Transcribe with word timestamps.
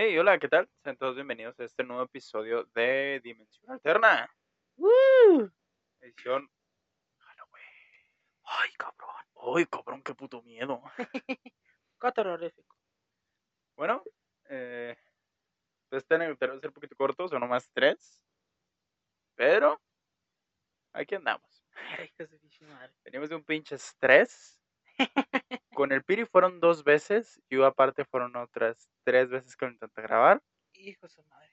Hey, 0.00 0.16
hola, 0.16 0.38
¿qué 0.38 0.46
tal? 0.46 0.70
Sean 0.84 0.96
todos 0.96 1.16
bienvenidos 1.16 1.58
a 1.58 1.64
este 1.64 1.82
nuevo 1.82 2.04
episodio 2.04 2.62
de 2.72 3.20
Dimensión 3.24 3.68
Alterna. 3.68 4.32
¡Woo! 4.76 5.50
Edición. 6.00 6.48
Ay, 8.44 8.70
cabrón. 8.78 9.56
Ay, 9.56 9.66
cabrón, 9.66 10.02
qué 10.04 10.14
puto 10.14 10.40
miedo. 10.42 10.80
Catarrorífico. 11.98 12.76
Bueno, 13.74 14.04
eh, 14.48 14.96
este 15.90 16.14
año 16.14 16.28
va 16.28 16.54
a 16.54 16.60
ser 16.60 16.68
un 16.68 16.74
poquito 16.74 16.94
corto, 16.94 17.26
son 17.26 17.40
nomás 17.40 17.68
tres. 17.72 18.22
Pero, 19.34 19.82
aquí 20.92 21.16
andamos. 21.16 21.66
Ay, 21.98 22.12
madre. 22.60 22.94
Venimos 23.02 23.30
de 23.30 23.34
un 23.34 23.42
pinche 23.42 23.74
estrés. 23.74 24.57
Con 25.74 25.92
el 25.92 26.02
Piri 26.02 26.24
fueron 26.26 26.60
dos 26.60 26.84
veces. 26.84 27.40
Y 27.48 27.62
aparte 27.62 28.04
fueron 28.04 28.36
otras 28.36 28.90
tres 29.04 29.28
veces 29.30 29.56
que 29.56 29.66
lo 29.66 29.72
intenté 29.72 30.02
grabar. 30.02 30.42
Hijo 30.74 31.06
de 31.06 31.08
su 31.08 31.22
madre. 31.24 31.52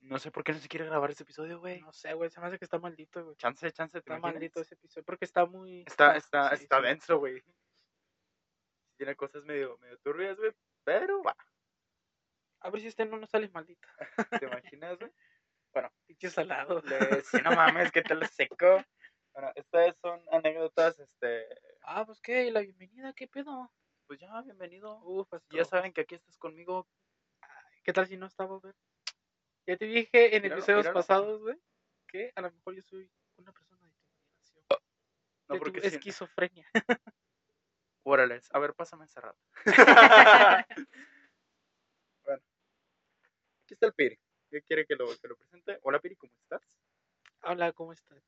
No 0.00 0.18
sé 0.18 0.30
por 0.30 0.44
qué 0.44 0.52
no 0.52 0.58
se 0.58 0.68
quiere 0.68 0.86
grabar 0.86 1.10
ese 1.10 1.24
episodio, 1.24 1.60
güey. 1.60 1.80
No 1.80 1.92
sé, 1.92 2.14
güey. 2.14 2.30
Se 2.30 2.40
me 2.40 2.46
hace 2.46 2.58
que 2.58 2.64
está 2.64 2.78
maldito, 2.78 3.22
güey. 3.22 3.36
Chance, 3.36 3.70
chance, 3.72 3.92
¿te 3.92 3.98
Está 3.98 4.16
imaginas? 4.16 4.34
maldito 4.34 4.60
ese 4.60 4.74
episodio. 4.74 5.04
Porque 5.04 5.24
está 5.26 5.44
muy. 5.44 5.84
Está, 5.86 6.16
está, 6.16 6.56
sí, 6.56 6.62
está 6.64 6.78
sí. 6.78 6.82
denso, 6.82 7.18
güey. 7.18 7.42
Tiene 8.96 9.14
cosas 9.14 9.44
medio, 9.44 9.76
medio 9.78 9.98
turbias, 9.98 10.38
güey. 10.38 10.52
Pero 10.84 11.22
va. 11.22 11.36
A 12.60 12.70
ver 12.70 12.80
si 12.80 12.88
este 12.88 13.04
no 13.04 13.18
nos 13.18 13.30
sale 13.30 13.48
maldito. 13.50 13.88
¿Te 14.42 14.46
imaginas, 14.46 14.98
güey? 14.98 15.12
Pinche 16.06 16.30
salado. 16.30 16.82
Si 17.30 17.36
no 17.42 17.52
mames, 17.52 17.92
que 17.92 18.02
te 18.02 18.14
lo 18.14 18.26
seco. 18.26 18.82
Bueno, 19.32 19.52
estas 19.54 19.96
son 19.98 20.20
anécdotas, 20.32 20.98
este. 20.98 21.46
Ah, 21.82 22.04
pues 22.04 22.20
qué. 22.20 22.46
¿Y 22.46 22.50
la 22.50 22.60
bienvenida? 22.60 23.12
¿Qué 23.12 23.26
pedo? 23.26 23.72
Pues 24.06 24.20
ya, 24.20 24.40
bienvenido. 24.42 25.00
Uf, 25.04 25.28
pues 25.28 25.42
Ya 25.50 25.64
saben 25.64 25.92
que 25.92 26.02
aquí 26.02 26.14
estás 26.14 26.36
conmigo. 26.38 26.88
¿Qué 27.82 27.92
tal 27.92 28.06
si 28.06 28.16
no 28.16 28.26
estaba, 28.26 28.58
güey? 28.58 28.74
Ya 29.66 29.76
te 29.76 29.86
dije 29.86 30.36
en 30.36 30.44
episodios 30.44 30.88
pasados, 30.88 31.40
güey, 31.40 31.56
que 32.06 32.32
a 32.34 32.40
lo 32.40 32.50
mejor 32.50 32.74
yo 32.74 32.82
soy 32.82 33.10
una 33.36 33.52
persona 33.52 33.86
de 33.86 33.92
tu 33.92 34.04
generación. 34.04 34.64
No, 35.48 35.54
de 35.54 35.58
tu 35.58 35.64
porque 35.64 35.80
si- 35.80 35.96
esquizofrenia. 35.96 36.66
Órale, 38.02 38.40
a 38.50 38.58
ver, 38.58 38.74
pásame 38.74 39.04
ese 39.04 39.20
rato. 39.20 39.38
bueno, 42.24 42.42
aquí 43.64 43.74
está 43.74 43.86
el 43.86 43.94
Piri. 43.94 44.18
¿Qué 44.50 44.62
quiere 44.62 44.84
que 44.86 44.96
lo, 44.96 45.06
que 45.18 45.28
lo 45.28 45.36
presente? 45.36 45.78
Hola, 45.82 46.00
Piri, 46.00 46.16
¿cómo 46.16 46.32
estás? 46.42 46.62
Hola, 47.42 47.72
¿cómo 47.72 47.92
estás? 47.92 48.22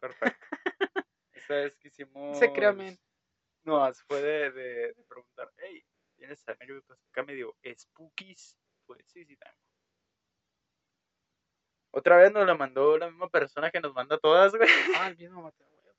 Perfecto. 0.00 0.56
Esta 1.32 1.54
vez 1.54 1.76
que 1.78 1.88
hicimos. 1.88 2.38
Se 2.38 2.52
crea, 2.52 2.72
men. 2.72 2.98
No, 3.64 3.92
fue 4.08 4.20
de, 4.22 4.50
de, 4.52 4.94
de 4.94 5.04
preguntar, 5.04 5.50
hey, 5.58 5.84
¿tienes 6.16 6.46
anécdotas 6.48 6.98
acá 7.10 7.22
medio 7.22 7.56
spookies? 7.76 8.58
Pues 8.86 9.06
sí, 9.06 9.24
sí 9.24 9.36
tengo. 9.36 9.56
Otra 11.92 12.16
vez 12.16 12.32
nos 12.32 12.46
la 12.46 12.54
mandó 12.54 12.96
la 12.98 13.08
misma 13.10 13.28
persona 13.28 13.70
que 13.70 13.80
nos 13.80 13.92
manda 13.92 14.18
todas, 14.18 14.54
güey. 14.54 14.68
Ah, 14.96 15.08
el 15.08 15.16
mismo 15.16 15.42
Mateo, 15.42 15.68
güey. 15.82 15.94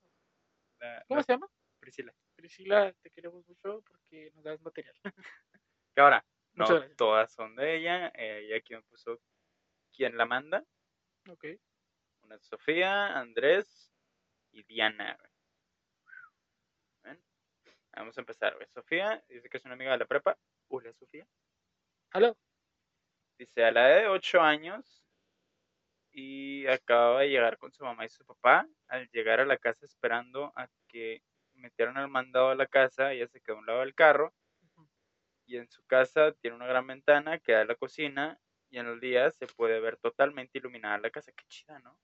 La- 0.79 1.03
¿Cómo 1.07 1.17
la 1.19 1.23
se 1.23 1.33
llama? 1.33 1.47
Priscila. 1.79 2.13
Priscila, 2.35 2.93
te 3.01 3.09
queremos 3.11 3.45
mucho 3.47 3.83
porque 3.87 4.31
nos 4.35 4.43
das 4.43 4.61
material. 4.61 4.95
Que 5.93 5.99
ahora, 5.99 6.25
no 6.53 6.65
todas 6.95 7.33
son 7.33 7.53
de 7.57 7.75
ella. 7.75 8.07
eh, 8.15 8.45
Ella 8.45 8.55
aquí 8.57 8.73
me 8.73 8.81
puso 8.83 9.19
quién 9.93 10.15
la 10.15 10.25
manda. 10.25 10.63
Ok. 11.29 11.45
Una 12.21 12.35
es 12.35 12.45
Sofía, 12.45 13.19
Andrés 13.19 13.91
y 14.51 14.63
Diana. 14.63 15.17
Ven, 17.03 17.21
Vamos 17.95 18.17
a 18.17 18.21
empezar. 18.21 18.57
Sofía 18.69 19.23
dice 19.27 19.49
que 19.49 19.57
es 19.57 19.65
una 19.65 19.73
amiga 19.73 19.91
de 19.91 19.99
la 19.99 20.05
prepa. 20.05 20.37
Hola, 20.67 20.93
Sofía. 20.93 21.27
¿Aló? 22.11 22.37
Dice, 23.37 23.63
a 23.63 23.71
la 23.71 23.89
edad 23.89 24.01
de 24.01 24.07
8 24.07 24.41
años 24.41 25.03
y 26.11 26.67
acababa 26.67 27.21
de 27.21 27.29
llegar 27.29 27.57
con 27.57 27.71
su 27.71 27.83
mamá 27.83 28.05
y 28.05 28.09
su 28.09 28.25
papá. 28.25 28.67
Al 28.87 29.09
llegar 29.11 29.39
a 29.39 29.45
la 29.45 29.57
casa 29.57 29.85
esperando 29.85 30.51
a 30.55 30.67
que 30.87 31.23
metieran 31.53 31.97
el 31.97 32.07
mandado 32.07 32.49
a 32.49 32.55
la 32.55 32.67
casa, 32.67 33.13
ella 33.13 33.27
se 33.27 33.41
quedó 33.41 33.55
a 33.57 33.59
un 33.59 33.65
lado 33.65 33.79
del 33.79 33.95
carro 33.95 34.33
y 35.45 35.57
en 35.57 35.67
su 35.67 35.83
casa 35.85 36.31
tiene 36.33 36.55
una 36.55 36.65
gran 36.65 36.87
ventana 36.87 37.39
que 37.39 37.51
da 37.51 37.61
a 37.61 37.65
la 37.65 37.75
cocina 37.75 38.39
y 38.69 38.77
en 38.77 38.85
los 38.85 39.01
días 39.01 39.35
se 39.35 39.47
puede 39.47 39.79
ver 39.81 39.97
totalmente 39.97 40.57
iluminada 40.57 40.97
la 40.97 41.09
casa. 41.09 41.31
Qué 41.33 41.43
chida, 41.49 41.79
¿no? 41.79 41.97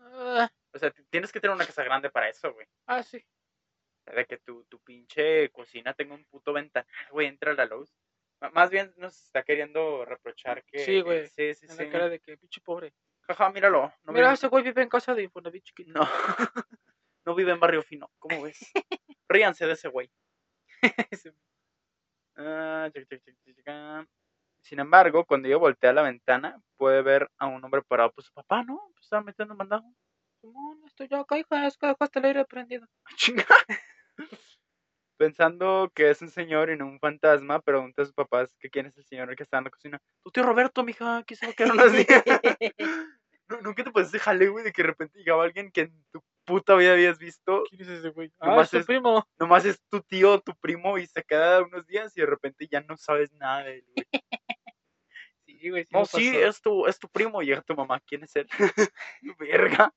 Ah, 0.00 0.48
O 0.78 0.80
sea, 0.80 0.92
tienes 1.10 1.32
que 1.32 1.40
tener 1.40 1.54
una 1.54 1.66
casa 1.66 1.82
grande 1.84 2.08
para 2.10 2.28
eso, 2.28 2.52
güey. 2.54 2.66
ah, 2.86 3.02
sí. 3.02 3.22
De 4.06 4.24
que 4.24 4.38
tu, 4.38 4.64
tu 4.64 4.78
pinche 4.80 5.50
cocina 5.50 5.92
tenga 5.92 6.14
un 6.14 6.24
puto 6.24 6.52
ventanal, 6.54 6.88
güey, 7.10 7.26
entra 7.26 7.52
la 7.52 7.66
luz. 7.66 7.94
M- 8.40 8.50
Más 8.52 8.70
bien 8.70 8.94
nos 8.96 9.14
está 9.24 9.42
queriendo 9.42 10.04
reprochar 10.06 10.64
que... 10.64 10.78
Sí, 10.78 11.00
güey, 11.02 11.26
Sí, 11.28 11.54
sí, 11.54 11.66
En 11.68 11.72
sí. 11.76 11.84
la 11.84 11.90
cara 11.90 12.08
de 12.08 12.18
que 12.20 12.38
pinche 12.38 12.60
pobre. 12.62 12.94
Jaja, 13.22 13.50
míralo. 13.50 13.92
No 14.04 14.12
Mira, 14.12 14.28
vive- 14.28 14.34
ese 14.34 14.48
güey 14.48 14.64
vive 14.64 14.82
en 14.82 14.88
casa 14.88 15.14
de 15.14 15.24
Infonavit 15.24 15.62
chiquito. 15.64 15.92
No, 15.92 16.00
no 17.26 17.34
vive 17.34 17.52
en 17.52 17.60
barrio 17.60 17.82
fino. 17.82 18.10
¿Cómo 18.18 18.42
ves? 18.44 18.58
Ríanse 19.28 19.66
de 19.66 19.72
ese 19.74 19.88
güey. 19.88 20.10
Ah, 22.40 22.88
ah. 23.66 24.04
Sin 24.62 24.78
embargo, 24.80 25.24
cuando 25.24 25.48
ella 25.48 25.56
voltea 25.56 25.90
a 25.90 25.92
la 25.92 26.02
ventana, 26.02 26.60
puede 26.76 27.02
ver 27.02 27.28
a 27.38 27.46
un 27.46 27.64
hombre 27.64 27.82
parado. 27.82 28.12
Pues 28.12 28.26
su 28.28 28.32
papá, 28.32 28.62
¿no? 28.62 28.80
Pues 28.94 29.04
estaba 29.04 29.22
metiendo 29.22 29.54
un 29.54 29.58
mandado. 29.58 29.84
Simón, 30.48 30.82
estoy 30.86 31.08
yo 31.08 31.18
acá, 31.18 31.38
hija, 31.38 31.66
es 31.66 31.76
que 31.76 31.86
dejaste 31.88 32.18
el 32.18 32.24
aire 32.24 32.44
prendido. 32.46 32.86
Chinga. 33.16 33.44
Pensando 35.18 35.90
que 35.94 36.10
es 36.10 36.22
un 36.22 36.30
señor 36.30 36.70
y 36.70 36.76
no 36.76 36.86
un 36.86 37.00
fantasma, 37.00 37.60
pregunta 37.60 38.02
a 38.02 38.04
sus 38.04 38.14
papás 38.14 38.56
que 38.58 38.70
quién 38.70 38.86
es 38.86 38.96
el 38.96 39.04
señor 39.04 39.34
que 39.36 39.42
está 39.42 39.58
en 39.58 39.64
la 39.64 39.70
cocina. 39.70 40.00
Tu 40.22 40.30
tío 40.30 40.44
Roberto, 40.44 40.84
mija, 40.84 41.22
que 41.24 41.36
se 41.36 41.46
va 41.46 41.52
a 41.52 41.54
quedar 41.54 41.72
unos 41.72 41.92
días. 41.92 42.24
¿No, 43.48 43.60
¿Nunca 43.62 43.82
te 43.82 43.90
pasaste 43.90 44.18
jale, 44.18 44.48
güey, 44.48 44.64
de 44.64 44.72
que 44.72 44.82
de 44.82 44.88
repente 44.88 45.18
llegaba 45.18 45.44
alguien 45.44 45.70
que 45.72 45.82
en 45.82 46.04
tu 46.12 46.22
puta 46.44 46.76
vida 46.76 46.92
habías 46.92 47.18
visto? 47.18 47.64
¿Quién 47.68 47.82
es 47.82 47.88
ese 47.88 48.10
güey? 48.10 48.32
Ah, 48.38 48.48
Nomás 48.48 48.72
es 48.72 48.80
tu 48.80 48.86
primo. 48.86 49.26
Nomás 49.38 49.64
es 49.64 49.80
tu 49.90 50.00
tío, 50.02 50.40
tu 50.40 50.54
primo, 50.56 50.98
y 50.98 51.06
se 51.06 51.22
queda 51.24 51.62
unos 51.62 51.86
días 51.86 52.16
y 52.16 52.20
de 52.20 52.26
repente 52.26 52.68
ya 52.70 52.80
no 52.82 52.96
sabes 52.96 53.32
nada 53.32 53.64
de 53.64 53.76
él, 53.76 53.84
güey. 53.94 54.06
Sí, 55.60 55.70
güey, 55.70 55.84
sí 55.84 55.90
No, 55.92 56.04
sí, 56.04 56.36
es 56.36 56.60
tu, 56.60 56.86
es 56.86 56.98
tu 56.98 57.08
primo. 57.08 57.42
Llega 57.42 57.62
tu 57.62 57.74
mamá. 57.74 58.00
¿Quién 58.06 58.22
es 58.22 58.36
él? 58.36 58.48
Verga. 59.38 59.92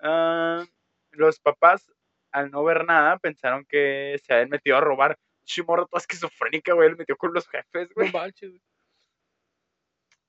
Ah, 0.00 0.64
los 1.12 1.40
papás, 1.40 1.90
al 2.32 2.50
no 2.50 2.62
ver 2.64 2.84
nada, 2.84 3.18
pensaron 3.18 3.64
que 3.64 4.20
se 4.24 4.34
habían 4.34 4.50
metido 4.50 4.76
a 4.76 4.80
robar. 4.80 5.18
Chimorro, 5.44 5.86
toda 5.86 6.00
esquizofrénica, 6.00 6.72
güey. 6.74 6.88
Él 6.88 6.96
metió 6.96 7.16
con 7.16 7.32
los 7.32 7.46
jefes, 7.48 7.88
No 7.90 7.94
güey. 7.94 8.12
manches, 8.12 8.50
güey. 8.50 8.62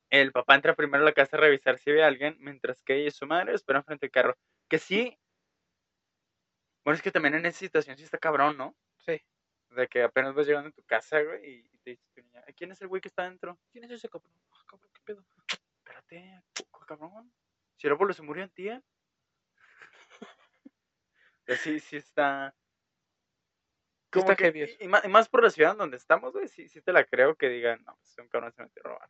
El 0.09 0.31
papá 0.31 0.55
entra 0.55 0.75
primero 0.75 1.01
a 1.03 1.05
la 1.05 1.13
casa 1.13 1.35
a 1.35 1.39
revisar 1.39 1.77
si 1.79 1.91
ve 1.91 2.03
a 2.03 2.07
alguien, 2.07 2.37
mientras 2.39 2.81
que 2.83 2.95
ella 2.95 3.07
y 3.07 3.11
su 3.11 3.25
madre 3.25 3.53
esperan 3.53 3.83
frente 3.83 4.05
al 4.05 4.11
carro. 4.11 4.37
Que 4.69 4.77
sí. 4.77 5.17
Bueno, 6.85 6.95
es 6.95 7.01
que 7.01 7.11
también 7.11 7.33
en 7.33 7.45
esa 7.45 7.59
situación 7.59 7.97
sí 7.97 8.03
está 8.03 8.17
cabrón, 8.19 8.55
¿no? 8.57 8.75
Sí. 8.99 9.21
De 9.71 9.87
que 9.87 10.03
apenas 10.03 10.35
vas 10.35 10.45
llegando 10.45 10.69
a 10.69 10.71
tu 10.73 10.83
casa, 10.83 11.21
güey, 11.21 11.43
y 11.65 11.77
te 11.79 11.89
dice 11.91 12.03
tu 12.13 12.21
niña, 12.21 12.43
¿quién 12.55 12.71
es 12.71 12.81
el 12.81 12.87
güey 12.87 13.01
que 13.01 13.07
está 13.07 13.23
adentro? 13.23 13.57
¿Quién 13.71 13.83
es 13.85 13.91
ese 13.91 14.07
cabrón? 14.07 14.31
Ah, 14.51 14.63
cabrón, 14.67 14.89
¿qué 14.93 15.01
pedo? 15.03 15.25
Espérate, 15.79 16.41
¿cu- 16.71 16.85
cabrón. 16.85 17.33
Abuelo 17.83 18.13
se 18.13 18.21
murió 18.23 18.43
en 18.43 18.49
tía. 18.49 18.83
Sí, 21.47 21.79
sí 21.79 21.97
está. 21.97 22.55
Como 24.11 24.31
está 24.31 24.35
que- 24.51 24.77
y, 24.79 24.85
y 24.85 24.87
más, 24.87 25.05
y 25.05 25.07
más 25.09 25.29
por 25.29 25.43
la 25.43 25.49
ciudad 25.51 25.75
donde 25.75 25.97
estamos, 25.97 26.33
güey, 26.33 26.47
sí, 26.47 26.67
sí 26.69 26.81
te 26.81 26.91
la 26.91 27.03
creo 27.03 27.35
que 27.35 27.49
digan, 27.49 27.83
no, 27.85 27.95
pues 27.97 28.17
un 28.17 28.27
cabrón 28.29 28.51
se 28.53 28.63
metió 28.63 28.81
a 28.83 28.89
robar. 28.89 29.09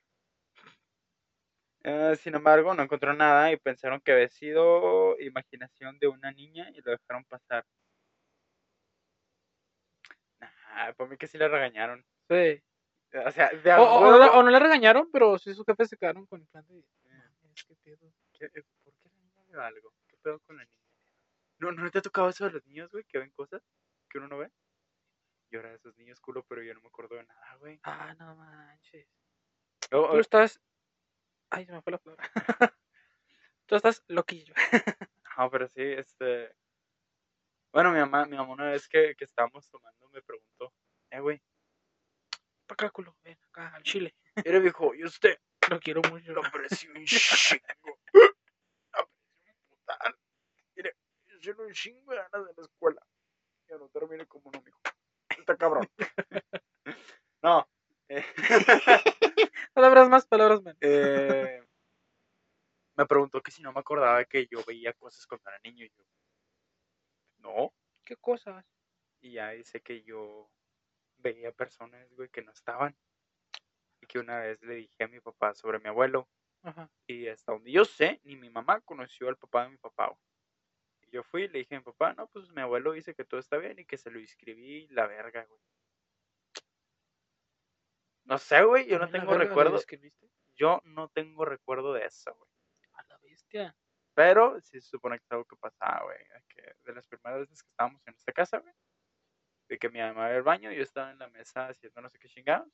Eh, 1.83 2.15
sin 2.17 2.33
embargo, 2.35 2.73
no 2.73 2.81
encontró 2.83 3.13
nada 3.13 3.51
y 3.51 3.57
pensaron 3.57 4.01
que 4.01 4.11
había 4.11 4.27
sido 4.27 5.17
imaginación 5.21 5.97
de 5.99 6.07
una 6.07 6.31
niña 6.31 6.69
y 6.73 6.81
lo 6.81 6.91
dejaron 6.91 7.23
pasar. 7.25 7.63
Nah, 10.39 10.91
por 10.93 11.07
mí 11.07 11.17
que 11.17 11.27
sí 11.27 11.37
le 11.37 11.47
regañaron. 11.47 12.03
Sí. 12.29 12.61
O 13.25 13.31
sea, 13.31 13.49
de 13.51 13.73
O, 13.73 13.83
o- 13.83 14.01
no, 14.01 14.17
huevo- 14.17 14.31
o 14.39 14.43
no 14.43 14.49
le 14.49 14.59
regañaron, 14.59 15.09
pero 15.11 15.37
sí 15.37 15.53
sus 15.53 15.65
jefes 15.65 15.89
se 15.89 15.97
quedaron 15.97 16.25
con 16.25 16.41
el 16.41 16.47
plan 16.47 16.65
de. 16.67 16.83
"Mames, 17.43 17.63
¿Qué 17.63 17.75
pedo? 17.75 18.11
¿Qué- 18.37 18.45
eh, 18.45 18.63
¿Por 18.83 18.93
qué 19.01 19.09
la 19.09 19.19
niña 19.21 19.43
ve 19.47 19.63
algo? 19.63 19.93
¿Qué 20.07 20.17
pedo 20.17 20.39
con 20.41 20.57
la 20.57 20.63
niña? 20.63 20.75
¿No, 21.59 21.71
¿No 21.71 21.89
te 21.91 21.99
ha 21.99 22.01
tocado 22.01 22.29
eso 22.29 22.45
de 22.45 22.51
los 22.51 22.65
niños, 22.65 22.91
güey? 22.91 23.03
Que 23.05 23.19
ven 23.19 23.31
cosas 23.31 23.61
que 24.09 24.17
uno 24.17 24.27
no 24.27 24.37
ve. 24.37 24.51
Era 25.51 25.69
de 25.69 25.75
esos 25.75 25.95
niños 25.95 26.19
culo, 26.19 26.43
pero 26.49 26.61
yo 26.63 26.73
no 26.73 26.81
me 26.81 26.87
acuerdo 26.87 27.15
de 27.15 27.23
nada, 27.23 27.55
güey. 27.57 27.79
Ah, 27.83 28.13
no 28.15 28.35
manches. 28.35 29.07
Oh, 29.91 30.07
Tú 30.07 30.17
oh, 30.17 30.19
estás. 30.19 30.59
Ay, 31.49 31.65
se 31.65 31.71
me 31.71 31.81
fue 31.81 31.91
la 31.91 31.97
palabra. 31.97 32.29
Tú 33.67 33.75
estás 33.75 34.03
loquillo. 34.07 34.53
No, 35.37 35.51
pero 35.51 35.67
sí, 35.67 35.81
este... 35.81 36.55
Bueno, 37.73 37.91
mi 37.91 37.99
mamá, 37.99 38.25
mi 38.25 38.37
mamá 38.37 38.53
una 38.53 38.69
vez 38.71 38.87
que, 38.87 39.15
que 39.17 39.25
estábamos 39.25 39.67
tomando 39.69 40.07
me 40.07 40.21
preguntó, 40.21 40.73
eh, 41.09 41.19
güey, 41.19 41.41
Pa' 42.67 42.73
acá, 42.73 42.89
culo. 42.89 43.17
Ven 43.23 43.37
acá, 43.49 43.75
al 43.75 43.83
chile. 43.83 44.15
era 44.43 44.59
viejo, 44.59 44.95
¿y 44.95 45.03
usted? 45.03 45.37
Lo 45.69 45.79
quiero 45.79 46.01
mucho. 46.09 46.33
Lo 46.33 46.45
aprecio 46.45 46.91
un 46.93 47.05
chingo. 47.05 47.99
Aprecio 48.93 49.53
un 49.53 49.59
putal. 49.69 50.15
Mire, 50.75 50.95
yo 51.39 51.53
no 51.55 51.63
un 51.63 51.73
chingo 51.73 52.11
de 52.11 52.17
ganas 52.17 52.47
de 52.47 52.53
la 52.55 52.63
escuela. 52.63 53.01
Ya 53.67 53.77
no 53.77 53.89
termine 53.89 54.25
como 54.27 54.51
no, 54.51 54.61
mijo. 54.61 54.79
Está 55.29 55.57
cabrón. 55.57 55.87
no. 57.41 57.67
eh, 58.09 58.23
Palabras 59.73 60.09
más, 60.09 60.25
palabras 60.25 60.61
menos. 60.61 60.77
eh, 60.81 61.61
me 62.95 63.05
preguntó 63.05 63.41
que 63.41 63.51
si 63.51 63.61
no 63.61 63.73
me 63.73 63.79
acordaba 63.79 64.23
que 64.25 64.47
yo 64.47 64.63
veía 64.65 64.93
cosas 64.93 65.25
cuando 65.27 65.49
era 65.49 65.59
niño. 65.59 65.85
Y 65.85 65.89
yo, 65.89 66.03
no. 67.39 67.73
¿Qué 68.05 68.15
cosas? 68.15 68.65
Y 69.21 69.33
ya 69.33 69.49
dice 69.49 69.81
que 69.81 70.03
yo 70.03 70.49
veía 71.17 71.51
personas, 71.51 72.07
güey, 72.13 72.29
que 72.29 72.43
no 72.43 72.51
estaban. 72.51 72.95
Y 74.05 74.07
que 74.07 74.19
una 74.19 74.39
vez 74.39 74.61
le 74.61 74.75
dije 74.75 75.03
a 75.03 75.07
mi 75.07 75.19
papá 75.19 75.55
sobre 75.55 75.79
mi 75.79 75.89
abuelo. 75.89 76.29
Ajá. 76.61 76.89
Y 77.07 77.27
hasta 77.27 77.53
donde 77.53 77.71
yo 77.71 77.85
sé, 77.85 78.21
ni 78.23 78.35
mi 78.35 78.51
mamá 78.51 78.81
conoció 78.81 79.29
al 79.29 79.35
papá 79.35 79.63
de 79.63 79.71
mi 79.71 79.77
papá. 79.77 80.07
güey. 80.07 80.19
Y 81.01 81.11
yo 81.11 81.23
fui 81.23 81.43
y 81.43 81.47
le 81.47 81.59
dije 81.59 81.75
a 81.75 81.79
mi 81.79 81.83
papá, 81.83 82.13
no, 82.13 82.27
pues 82.27 82.49
mi 82.51 82.61
abuelo 82.61 82.91
dice 82.91 83.15
que 83.15 83.25
todo 83.25 83.39
está 83.39 83.57
bien 83.57 83.79
y 83.79 83.85
que 83.85 83.97
se 83.97 84.11
lo 84.11 84.19
inscribí 84.19 84.87
la 84.89 85.07
verga, 85.07 85.43
güey. 85.45 85.59
No 88.25 88.37
sé, 88.37 88.63
güey, 88.63 88.87
yo 88.87 88.99
no 88.99 89.05
¿La 89.05 89.11
tengo 89.11 89.33
recuerdo. 89.35 89.79
Yo 90.55 90.81
no 90.83 91.09
tengo 91.09 91.45
recuerdo 91.45 91.93
de 91.93 92.05
eso, 92.05 92.33
güey. 92.35 92.49
A 92.93 93.03
la 93.09 93.17
bestia. 93.19 93.75
Pero 94.13 94.61
sí 94.61 94.81
se 94.81 94.89
supone 94.89 95.17
que 95.17 95.25
es 95.25 95.31
algo 95.31 95.45
que 95.45 95.55
pasaba, 95.57 96.03
güey. 96.03 96.17
Que 96.47 96.75
de 96.83 96.93
las 96.93 97.07
primeras 97.07 97.41
veces 97.41 97.61
que 97.63 97.69
estábamos 97.69 98.01
en 98.07 98.13
esta 98.13 98.31
casa, 98.31 98.59
güey. 98.59 98.73
De 99.67 99.77
que 99.79 99.89
mi 99.89 99.99
mamá 99.99 100.27
iba 100.29 100.37
al 100.37 100.43
baño, 100.43 100.71
yo 100.71 100.83
estaba 100.83 101.09
en 101.11 101.19
la 101.19 101.27
mesa 101.29 101.67
haciendo 101.67 102.01
no 102.01 102.09
sé 102.09 102.19
qué 102.19 102.29
chingados. 102.29 102.71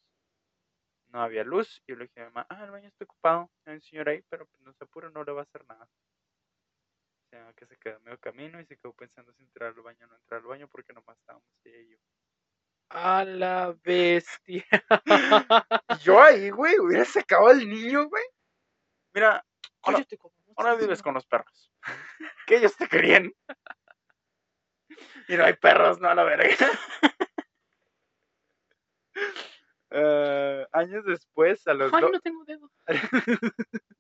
No 1.12 1.22
había 1.22 1.44
luz. 1.44 1.82
Y 1.86 1.92
yo 1.92 1.98
le 1.98 2.06
dije 2.06 2.22
a 2.22 2.26
mi 2.26 2.32
mamá, 2.32 2.48
ah, 2.50 2.64
el 2.64 2.72
baño 2.72 2.88
está 2.88 3.04
ocupado. 3.06 3.50
Hay 3.66 3.76
un 3.76 3.82
señor 3.82 4.10
ahí, 4.10 4.22
pero 4.30 4.46
pues, 4.46 4.62
no 4.64 4.74
se 4.74 4.84
apure, 4.84 5.12
no 5.12 5.24
le 5.24 5.32
va 5.32 5.42
a 5.42 5.44
hacer 5.44 5.66
nada. 5.68 5.86
O 5.86 7.30
sea, 7.30 7.54
que 7.54 7.66
se 7.66 7.78
quedó 7.78 8.00
medio 8.02 8.20
camino 8.20 8.60
y 8.60 8.66
se 8.66 8.78
quedó 8.78 8.94
pensando 8.94 9.32
si 9.34 9.44
entrar 9.44 9.70
al 9.70 9.82
baño 9.82 10.06
o 10.06 10.08
no 10.08 10.16
entrar 10.16 10.42
al 10.42 10.48
baño 10.48 10.68
porque 10.68 10.94
nomás 10.94 11.18
estábamos 11.18 11.48
ella 11.64 11.78
y 11.80 11.90
yo. 11.90 11.98
A 12.90 13.24
la 13.24 13.74
bestia. 13.84 14.66
Yo 16.04 16.22
ahí, 16.22 16.50
güey, 16.50 16.78
hubiera 16.78 17.06
sacado 17.06 17.48
al 17.48 17.60
niño, 17.60 18.10
güey. 18.10 18.24
Mira, 19.14 19.46
ahora, 19.82 20.06
ahora 20.58 20.76
vives 20.76 21.02
con 21.02 21.14
los 21.14 21.26
perros. 21.26 21.72
Que 22.46 22.58
ellos 22.58 22.76
te 22.76 22.88
querían. 22.88 23.32
Y 25.30 25.38
no 25.38 25.46
hay 25.46 25.54
perros, 25.54 26.02
no 26.02 26.10
a 26.10 26.16
la 26.16 26.24
verga. 26.24 26.54
Eh, 29.92 30.66
años 30.72 31.04
después, 31.06 31.68
a 31.68 31.74
los 31.74 31.94
Ay, 31.94 32.02
no 32.02 32.20
tengo 32.22 32.46
dedo. 32.46 32.72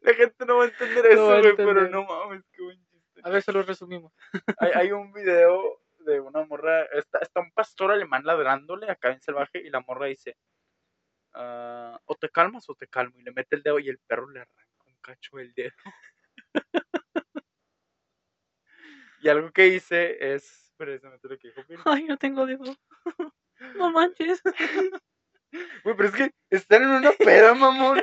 La 0.00 0.14
gente 0.14 0.44
no 0.46 0.56
va 0.58 0.64
a 0.64 0.68
entender 0.68 1.06
eso, 1.06 1.40
güey, 1.40 1.56
pero 1.56 1.88
no 1.88 2.04
mames, 2.04 2.42
qué 2.52 2.62
buen 2.62 2.82
chiste. 2.86 3.20
A 3.22 3.30
ver, 3.30 3.42
se 3.42 3.52
lo 3.52 3.62
resumimos. 3.62 4.12
Hay, 4.58 4.70
hay 4.74 4.92
un 4.92 5.12
video 5.12 5.80
de 6.00 6.20
una 6.20 6.44
morra, 6.44 6.84
está, 6.86 7.18
está 7.18 7.40
un 7.40 7.52
pastor 7.52 7.92
alemán 7.92 8.24
ladrándole 8.24 8.90
acá 8.90 9.12
en 9.12 9.20
salvaje 9.20 9.60
y 9.60 9.70
la 9.70 9.80
morra 9.80 10.06
dice, 10.06 10.36
ah, 11.34 12.00
o 12.06 12.14
te 12.16 12.28
calmas 12.28 12.68
o 12.68 12.74
te 12.74 12.88
calmo, 12.88 13.18
y 13.18 13.22
le 13.22 13.32
mete 13.32 13.56
el 13.56 13.62
dedo 13.62 13.78
y 13.78 13.88
el 13.88 13.98
perro 13.98 14.28
le 14.30 14.40
arranca 14.40 14.84
un 14.86 14.96
cacho 15.00 15.36
del 15.36 15.52
dedo. 15.54 15.72
y 19.20 19.28
algo 19.28 19.52
que 19.52 19.68
hice 19.68 20.34
es 20.34 20.61
precisamente 20.82 21.28
lo 21.28 21.38
que 21.38 21.48
dijo 21.48 21.62
Pino. 21.64 21.82
Ay, 21.84 22.04
no 22.04 22.16
tengo 22.16 22.46
dedo. 22.46 22.64
No 23.76 23.92
manches. 23.92 24.42
Güey, 25.84 25.96
pero 25.96 26.08
es 26.08 26.14
que 26.14 26.30
están 26.50 26.82
en 26.82 26.88
una 26.88 27.12
peda, 27.12 27.54
mamón. 27.54 28.02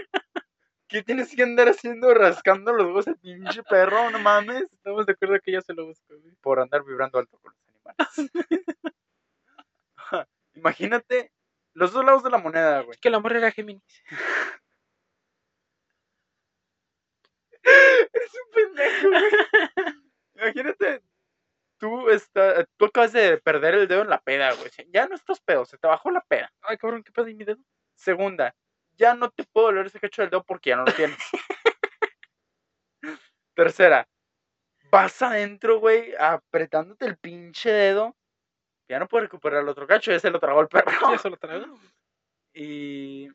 ¿Qué 0.88 1.04
tienes 1.04 1.36
que 1.36 1.44
andar 1.44 1.68
haciendo 1.68 2.14
rascando 2.14 2.72
los 2.72 2.86
huevos 2.86 3.08
al 3.08 3.18
pinche 3.18 3.64
perro? 3.64 4.10
No 4.12 4.20
mames. 4.20 4.72
Estamos 4.72 5.06
de 5.06 5.14
acuerdo 5.14 5.40
que 5.44 5.52
ya 5.52 5.62
se 5.62 5.74
lo 5.74 5.88
busco. 5.88 6.18
güey. 6.18 6.36
Por 6.42 6.60
andar 6.60 6.86
vibrando 6.86 7.20
alto 7.20 7.38
con 7.40 7.52
los 7.52 7.68
animales. 7.68 8.32
Imagínate 10.54 11.32
los 11.74 11.92
dos 11.92 12.06
lados 12.06 12.24
de 12.24 12.30
la 12.30 12.38
moneda, 12.38 12.82
güey. 12.82 12.92
Es 12.92 13.00
que 13.00 13.10
el 13.10 13.16
amor 13.16 13.36
era 13.36 13.52
Géminis. 13.52 13.84
Eres 17.64 18.34
un 18.46 18.52
pendejo, 18.54 19.10
güey. 19.10 19.32
Imagínate, 20.36 21.02
tú, 21.80 22.10
está, 22.10 22.66
tú 22.78 22.86
acabas 22.86 23.14
de 23.14 23.38
perder 23.40 23.74
el 23.76 23.88
dedo 23.88 24.02
en 24.02 24.10
la 24.10 24.22
peda, 24.22 24.54
güey. 24.54 24.70
Ya 24.94 25.08
no 25.08 25.16
estás 25.16 25.40
pedo, 25.42 25.66
se 25.66 25.78
te 25.78 25.88
bajó 25.88 26.12
la 26.12 26.22
peda. 26.22 26.52
Ay, 26.62 26.78
cabrón, 26.78 27.04
¿qué 27.04 27.12
pedo 27.12 27.26
mi 27.26 27.34
dedo? 27.44 27.58
Segunda, 27.96 28.54
ya 28.94 29.16
no 29.16 29.30
te 29.32 29.44
puedo 29.46 29.68
doler 29.68 29.88
ese 29.88 30.00
cacho 30.00 30.22
del 30.22 30.30
dedo 30.32 30.44
porque 30.44 30.70
ya 30.70 30.76
no 30.76 30.86
lo 30.86 30.94
tienes. 30.94 31.18
Tercera, 33.56 34.08
vas 34.92 35.22
adentro, 35.22 35.80
güey, 35.80 36.14
apretándote 36.18 37.06
el 37.06 37.18
pinche 37.18 37.72
dedo. 37.72 38.16
Ya 38.90 39.00
no 39.00 39.08
puedes 39.08 39.26
recuperar 39.28 39.62
el 39.64 39.70
otro 39.70 39.86
cacho, 39.88 40.12
ya 40.12 40.20
se 40.20 40.32
lo 40.32 40.40
tragó 40.40 40.62
el 40.62 40.68
perro. 40.68 40.92
Lo 41.30 41.38
traigo. 41.38 41.80
Y, 42.54 43.28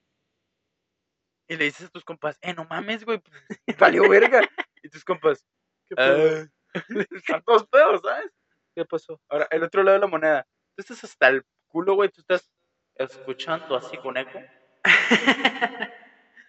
y 1.48 1.56
le 1.56 1.64
dices 1.64 1.86
a 1.86 1.90
tus 1.90 2.04
compas, 2.04 2.38
eh, 2.40 2.54
no 2.54 2.64
mames, 2.64 3.04
güey, 3.04 3.18
pues, 3.18 3.78
valió 3.78 4.08
verga. 4.08 4.40
Y 4.82 4.88
tus 4.90 5.02
compas, 5.02 5.46
¿Qué 5.88 5.96
pedo? 5.96 6.42
"Ah". 6.42 6.48
están 7.10 7.42
todos 7.44 7.66
pedos, 7.68 8.00
¿sabes? 8.02 8.30
¿Qué 8.74 8.84
pasó? 8.84 9.20
Ahora, 9.28 9.46
el 9.50 9.62
otro 9.62 9.82
lado 9.82 9.94
de 9.94 10.00
la 10.00 10.06
moneda, 10.06 10.46
tú 10.74 10.82
estás 10.82 11.04
hasta 11.04 11.28
el 11.28 11.44
culo, 11.68 11.94
güey, 11.94 12.10
tú 12.10 12.20
estás 12.20 12.50
escuchando 12.96 13.76
así 13.76 13.96
con 13.98 14.16
eco. 14.16 14.40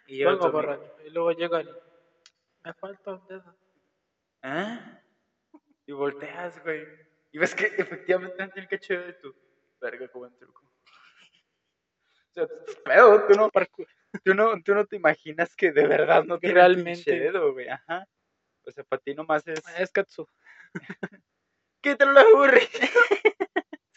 Y 0.08 0.18
llega 0.18 0.32
Vengo 0.32 0.52
borracho. 0.52 0.96
Y 1.04 1.10
luego 1.10 1.32
llega 1.32 1.62
el... 1.62 1.76
Me 2.64 2.74
falta 2.74 3.14
un 3.14 3.28
dedo. 3.28 3.58
¿eh? 4.44 4.80
Y 5.88 5.92
volteas, 5.94 6.62
güey. 6.64 6.86
Y 7.32 7.38
ves 7.38 7.56
que 7.56 7.66
efectivamente 7.66 8.36
no 8.38 8.52
tiene 8.52 8.62
el 8.62 8.68
cacho 8.68 8.94
de 8.94 9.14
tu 9.14 9.36
verga, 9.82 10.08
como 10.08 10.28
en 10.28 10.38
truco. 10.38 10.64
O 10.64 12.34
sea, 12.34 12.48
tú 12.48 12.54
estás 12.56 12.76
pedo, 12.84 13.26
tú 13.28 13.34
no, 13.34 13.50
tú 14.24 14.34
no, 14.34 14.62
tú 14.64 14.76
no 14.76 14.86
te 14.86 14.96
imaginas 14.96 15.56
que 15.56 15.72
de 15.72 15.88
verdad 15.88 16.24
no 16.24 16.38
tiene 16.40 16.56
Realmente. 16.56 17.20
dedo, 17.20 17.54
güey, 17.54 17.70
ajá. 17.70 18.08
O 18.68 18.72
sea, 18.72 18.84
para 18.84 19.02
ti 19.02 19.14
nomás 19.14 19.48
es... 19.48 19.62
Es 19.78 19.92
Katsu. 19.92 20.28
¡Quítalo 21.82 22.12
la 22.14 22.26
burri! 22.34 22.68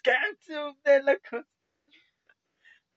¡Canso 0.02 0.76
de 0.84 1.02
la 1.02 1.18
cosa! 1.18 1.46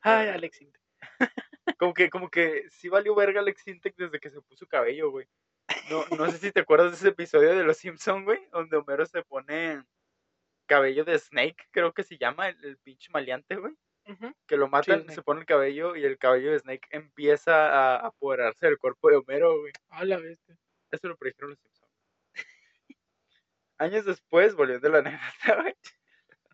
Ay, 0.01 0.27
Ah. 0.29 0.33
Alex. 0.33 0.61
Inte. 0.61 0.79
Como 1.77 1.93
que, 1.93 2.09
como 2.09 2.29
que 2.29 2.69
sí 2.69 2.89
valió 2.89 3.15
verga 3.15 3.39
Alex 3.39 3.67
Intec 3.67 3.95
desde 3.95 4.19
que 4.19 4.29
se 4.29 4.41
puso 4.41 4.67
cabello, 4.67 5.09
güey. 5.11 5.27
No, 5.89 6.05
no 6.17 6.29
sé 6.29 6.37
si 6.37 6.51
te 6.51 6.59
acuerdas 6.59 6.91
de 6.91 6.97
ese 6.97 7.07
episodio 7.09 7.55
de 7.55 7.63
Los 7.63 7.77
Simpson, 7.77 8.25
güey, 8.25 8.45
donde 8.51 8.77
Homero 8.77 9.05
se 9.05 9.23
pone 9.23 9.83
cabello 10.67 11.05
de 11.05 11.17
Snake, 11.17 11.67
creo 11.71 11.93
que 11.93 12.03
se 12.03 12.17
llama, 12.17 12.49
el, 12.49 12.63
el 12.65 12.77
pinche 12.77 13.09
maleante, 13.11 13.55
güey. 13.55 13.73
Que 14.47 14.57
lo 14.57 14.67
matan, 14.67 15.07
se 15.09 15.21
pone 15.21 15.41
el 15.41 15.45
cabello 15.45 15.95
y 15.95 16.03
el 16.03 16.17
cabello 16.17 16.51
de 16.51 16.59
Snake 16.59 16.87
empieza 16.91 17.69
a 17.69 18.07
apoderarse 18.07 18.65
del 18.65 18.77
cuerpo 18.79 19.09
de 19.09 19.17
Homero, 19.17 19.59
güey. 19.59 19.71
A 19.89 20.03
la 20.03 20.17
bestia. 20.17 20.57
Eso 20.91 21.07
lo 21.07 21.17
predijeron 21.17 21.51
los 21.51 21.59
Simpsons. 21.59 21.91
Años 23.77 24.05
después, 24.05 24.55
volviendo 24.55 24.87
a 24.87 24.91
la 24.91 24.97
anécdota, 24.99 25.61
güey. 25.61 25.75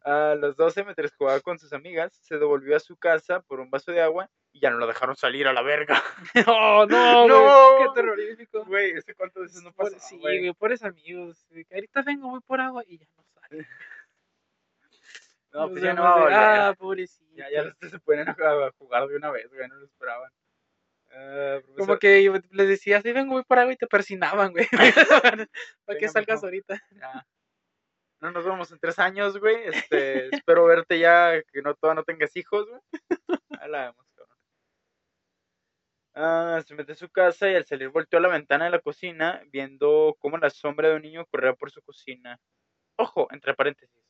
A 0.04 0.36
los 0.36 0.56
12, 0.56 0.84
mientras 0.86 1.14
jugaba 1.16 1.42
con 1.42 1.60
sus 1.60 1.74
amigas, 1.74 2.14
se 2.22 2.38
devolvió 2.38 2.78
a 2.78 2.80
su 2.80 2.96
casa 2.96 3.42
por 3.42 3.60
un 3.60 3.70
vaso 3.70 3.92
de 3.92 4.02
agua 4.02 4.30
y 4.54 4.62
ya 4.62 4.70
no 4.70 4.78
lo 4.78 4.88
dejaron 4.88 5.18
salir 5.18 5.48
a 5.48 5.54
la 5.54 5.62
verga. 5.62 6.02
Oh, 6.48 6.86
no, 6.90 7.28
No. 7.28 7.42
güey. 7.76 7.84
Qué 7.88 7.94
terrorífico. 7.94 8.64
Güey, 8.66 8.92
¿ese 8.92 9.14
cuántas 9.16 9.44
veces 9.44 9.64
no 9.64 9.74
pasa? 9.74 10.00
sí, 10.00 10.18
güey, 10.18 10.54
pobres 10.54 10.82
amigos. 10.84 11.46
Ahorita 11.74 12.04
vengo, 12.04 12.30
voy 12.30 12.40
por 12.40 12.62
agua 12.62 12.84
y 12.88 13.00
ya 13.00 13.06
no 13.18 13.24
sale. 13.34 13.68
No, 15.52 15.70
pues 15.70 15.82
ya 15.84 15.94
no 15.94 16.04
vemos 16.04 16.06
va 16.06 16.14
a 16.14 16.16
de, 16.16 16.22
volver. 16.24 16.60
Ah, 16.62 16.74
pobrecito. 16.78 17.36
Ya, 17.36 17.50
ya 17.50 17.64
los 17.64 17.76
se 17.80 18.00
ponen 18.00 18.30
a 18.30 18.36
jugar 18.78 19.08
de 19.08 19.16
una 19.16 19.32
vez, 19.32 19.50
güey, 19.52 19.68
no 19.68 19.76
lo 19.76 19.86
esperaban. 19.86 20.32
Ah, 21.20 21.60
Como 21.76 21.98
que 21.98 22.24
yo 22.24 22.34
les 22.52 22.68
decía, 22.68 23.02
sí, 23.02 23.12
vengo, 23.12 23.34
voy 23.34 23.44
por 23.44 23.58
agua 23.58 23.74
y 23.74 23.78
te 23.78 23.88
persinaban, 23.88 24.52
güey. 24.52 24.68
Para 25.86 26.00
que 26.00 26.10
salgas 26.10 26.44
ahorita. 26.44 26.80
ya. 26.92 27.26
No 28.20 28.32
nos 28.32 28.46
vemos 28.46 28.72
en 28.72 28.80
tres 28.80 29.00
años, 29.00 29.38
güey. 29.40 29.56
Este, 29.68 30.30
espero 30.46 30.66
verte 30.66 31.00
ya, 31.00 31.42
que 31.52 31.62
no 31.62 31.74
todavía 31.76 32.02
no 32.02 32.04
tengas 32.04 32.36
hijos, 32.36 32.68
güey. 32.68 32.82
Ahí 33.60 33.70
la 33.70 33.86
vemos, 33.86 34.06
cabrón. 34.16 34.38
Ah, 36.14 36.62
se 36.66 36.76
metió 36.76 36.94
a 36.94 36.98
su 36.98 37.10
casa 37.10 37.50
y 37.50 37.56
al 37.56 37.66
salir 37.66 37.90
volteó 37.90 38.20
a 38.20 38.22
la 38.22 38.30
ventana 38.30 38.66
de 38.66 38.72
la 38.72 38.80
cocina, 38.80 39.42
viendo 39.52 40.16
cómo 40.20 40.38
la 40.38 40.50
sombra 40.52 40.90
de 40.90 40.96
un 40.96 41.02
niño 41.02 41.26
corría 41.28 41.54
por 41.54 41.72
su 41.72 41.82
cocina. 41.82 42.40
Ojo, 42.98 43.28
entre 43.32 43.56
paréntesis. 43.56 44.04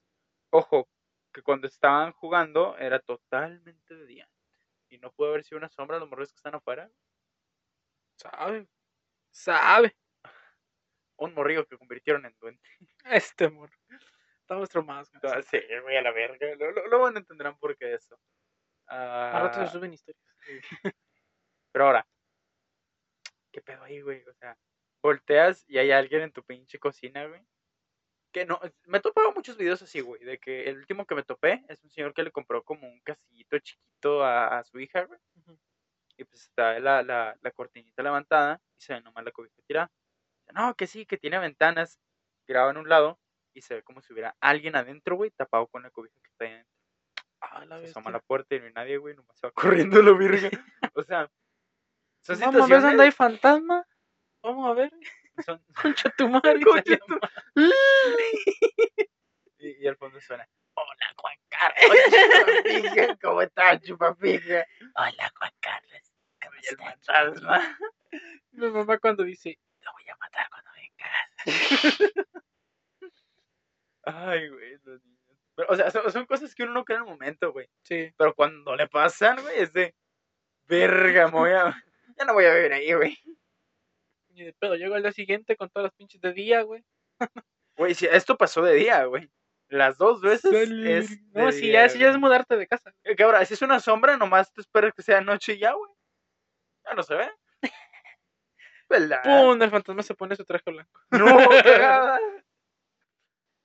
Ojo, 0.51 0.89
que 1.33 1.41
cuando 1.41 1.67
estaban 1.67 2.11
jugando 2.13 2.77
era 2.77 2.99
totalmente 2.99 3.95
de 3.95 4.05
día. 4.05 4.29
Y 4.89 4.97
no 4.99 5.11
pudo 5.11 5.29
haber 5.29 5.43
sido 5.43 5.57
una 5.57 5.69
sombra 5.69 5.99
los 5.99 6.09
morros 6.09 6.31
que 6.31 6.37
están 6.37 6.55
afuera. 6.55 6.89
Sabe. 8.17 8.67
Sabe. 9.31 9.95
Un 11.17 11.33
morrillo 11.33 11.65
que 11.67 11.77
convirtieron 11.77 12.25
en 12.25 12.35
duende. 12.39 12.61
Este 13.05 13.45
amor. 13.45 13.69
Estamos 14.41 14.69
traumados. 14.69 15.09
con 15.09 15.19
Ah. 15.25 15.41
Sí, 15.41 15.59
güey, 15.83 15.97
a 15.97 16.01
la 16.01 16.11
verga. 16.11 16.47
Lo- 16.55 16.71
lo- 16.71 16.87
Luego 16.87 17.11
no 17.11 17.19
entenderán 17.19 17.57
por 17.59 17.77
qué 17.77 17.93
eso. 17.93 18.17
Rato 18.87 19.59
Ah, 19.59 19.65
se 19.67 19.71
suben 19.73 19.93
historias. 19.93 20.23
pero 21.73 21.85
ahora, 21.87 22.07
¿qué 23.51 23.61
pedo 23.61 23.83
ahí, 23.83 23.99
güey? 24.01 24.23
O 24.27 24.33
sea, 24.35 24.57
volteas 25.03 25.65
y 25.67 25.77
hay 25.77 25.91
alguien 25.91 26.21
en 26.21 26.31
tu 26.31 26.43
pinche 26.43 26.79
cocina, 26.79 27.25
güey. 27.27 27.41
Que 28.37 28.45
no, 28.45 28.59
me 28.85 28.99
he 28.99 29.01
topado 29.01 29.31
muchos 29.31 29.57
videos 29.57 29.81
así, 29.81 29.99
güey, 29.99 30.23
de 30.23 30.37
que 30.37 30.69
el 30.69 30.77
último 30.77 31.05
que 31.05 31.15
me 31.15 31.23
topé 31.23 31.65
es 31.69 31.83
un 31.83 31.89
señor 31.89 32.13
que 32.13 32.23
le 32.23 32.31
compró 32.31 32.63
como 32.63 32.87
un 32.87 32.99
casillito 33.01 33.57
chiquito 33.59 34.23
a, 34.23 34.59
a 34.59 34.63
su 34.63 34.79
hija, 34.79 35.05
güey. 35.05 35.19
Y 36.17 36.23
pues 36.23 36.43
está 36.43 36.79
la, 36.79 37.01
la, 37.03 37.37
la 37.41 37.51
cortinita 37.51 38.03
levantada 38.03 38.61
y 38.77 38.81
se 38.81 38.93
ve 38.93 39.01
nomás 39.01 39.23
la 39.23 39.31
cobija 39.31 39.55
tirada. 39.67 39.91
No, 40.53 40.75
que 40.75 40.87
sí, 40.87 41.05
que 41.05 41.17
tiene 41.17 41.39
ventanas. 41.39 41.99
Graba 42.47 42.71
en 42.71 42.77
un 42.77 42.87
lado 42.87 43.19
y 43.53 43.61
se 43.61 43.75
ve 43.75 43.83
como 43.83 44.01
si 44.01 44.13
hubiera 44.13 44.35
alguien 44.39 44.75
adentro, 44.75 45.15
güey, 45.15 45.31
tapado 45.31 45.67
con 45.67 45.83
la 45.83 45.89
cobija 45.89 46.15
que 46.21 46.29
está 46.29 46.45
ahí 46.45 46.51
adentro. 46.51 46.73
Ah, 47.41 47.65
la 47.65 47.79
Se 47.81 47.87
asoma 47.87 48.11
la 48.11 48.19
puerta 48.19 48.55
y 48.55 48.59
no 48.59 48.65
hay 48.67 48.73
nadie, 48.73 48.97
güey, 48.97 49.15
nomás 49.15 49.37
se 49.37 49.47
va 49.47 49.51
corriendo 49.91 50.01
la 50.01 50.11
virgen. 50.13 50.51
O 50.93 51.03
sea, 51.03 51.29
son 52.21 52.39
Vamos 52.39 52.61
a 52.61 52.67
ver 52.67 52.81
dónde 52.81 53.03
hay 53.03 53.11
fantasma. 53.11 53.85
Vamos 54.43 54.69
a 54.69 54.73
ver. 54.73 54.91
Son- 55.45 55.63
Concha 55.81 56.09
tu 56.17 56.27
madre. 56.29 56.59
Concha 56.61 56.97
tu- 56.97 57.19
y, 59.59 59.83
y 59.83 59.87
al 59.87 59.97
fondo 59.97 60.19
suena. 60.21 60.47
Hola, 60.75 61.13
Juan 61.17 61.37
Carlos. 61.49 61.97
chupapija, 62.63 63.17
¿Cómo 63.21 63.41
estás, 63.41 63.81
chupapija? 63.81 64.65
Hola, 64.95 65.33
Juan 65.37 65.51
Carlos. 65.59 66.13
¿Cómo 66.41 66.55
Y 66.61 66.67
el 66.67 66.77
fantasma. 66.77 67.77
Mi 68.51 68.67
mamá 68.69 68.97
cuando 68.99 69.23
dice, 69.23 69.57
te 69.79 69.87
voy 69.91 70.07
a 70.09 70.15
matar 70.17 70.47
cuando 70.49 70.71
vengas. 70.73 71.31
Ay, 74.03 74.49
güey, 74.49 74.77
los 74.83 75.03
niños. 75.03 75.17
Pero, 75.55 75.67
o 75.69 75.75
sea, 75.75 75.91
son, 75.91 76.11
son 76.11 76.25
cosas 76.25 76.53
que 76.53 76.63
uno 76.63 76.73
no 76.73 76.85
cree 76.85 76.97
en 76.97 77.03
el 77.03 77.09
momento, 77.09 77.51
güey. 77.51 77.67
Sí. 77.83 78.13
Pero 78.17 78.33
cuando 78.35 78.75
le 78.75 78.87
pasan, 78.87 79.41
güey, 79.41 79.59
es 79.59 79.73
de. 79.73 79.95
Verga, 80.67 81.25
me 81.27 81.31
voy 81.39 81.51
a. 81.51 81.83
Ya 82.17 82.25
no 82.25 82.33
voy 82.33 82.45
a 82.45 82.53
vivir 82.53 82.73
ahí, 82.73 82.93
güey. 82.93 83.17
Ni 84.37 84.43
de 84.45 84.53
pedo. 84.53 84.75
Llego 84.75 84.93
al 84.93 85.01
día 85.01 85.11
siguiente 85.11 85.55
con 85.55 85.69
todas 85.69 85.85
las 85.85 85.93
pinches 85.93 86.21
de 86.21 86.31
día, 86.31 86.61
güey. 86.61 86.83
Güey, 87.75 87.95
si 87.95 88.05
esto 88.05 88.37
pasó 88.37 88.61
de 88.61 88.75
día, 88.75 89.03
güey. 89.05 89.27
Las 89.69 89.97
dos 89.97 90.21
veces 90.21 90.53
es. 90.53 91.21
No, 91.33 91.51
día, 91.51 91.83
ya, 91.85 91.89
sí, 91.89 91.97
ya 91.97 92.11
es 92.11 92.17
mudarte 92.17 92.55
de 92.55 92.67
casa. 92.67 92.93
Eh, 93.03 93.15
Cabrón, 93.15 93.43
si 93.47 93.55
es 93.55 93.61
una 93.63 93.79
sombra, 93.79 94.15
nomás 94.15 94.53
te 94.53 94.61
esperas 94.61 94.93
que 94.93 95.01
sea 95.01 95.21
noche 95.21 95.53
y 95.53 95.59
ya, 95.59 95.73
güey. 95.73 95.91
Ya 96.85 96.93
no 96.93 97.01
se 97.01 97.15
ve. 97.15 97.29
¿Verdad? 98.89 99.23
¡Pum! 99.23 99.59
El 99.59 99.71
fantasma 99.71 100.03
se 100.03 100.13
pone 100.13 100.35
su 100.35 100.45
traje 100.45 100.69
blanco. 100.69 101.01
No, 101.11 101.49
cagada. 101.63 102.19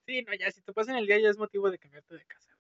Sí, 0.05 0.21
no, 0.23 0.35
ya, 0.35 0.51
si 0.51 0.61
te 0.63 0.73
pasa 0.73 0.91
en 0.91 0.99
el 0.99 1.07
día 1.07 1.21
ya 1.21 1.29
es 1.29 1.39
motivo 1.39 1.71
de 1.71 1.79
cambiarte 1.79 2.17
de 2.17 2.25
casa. 2.25 2.59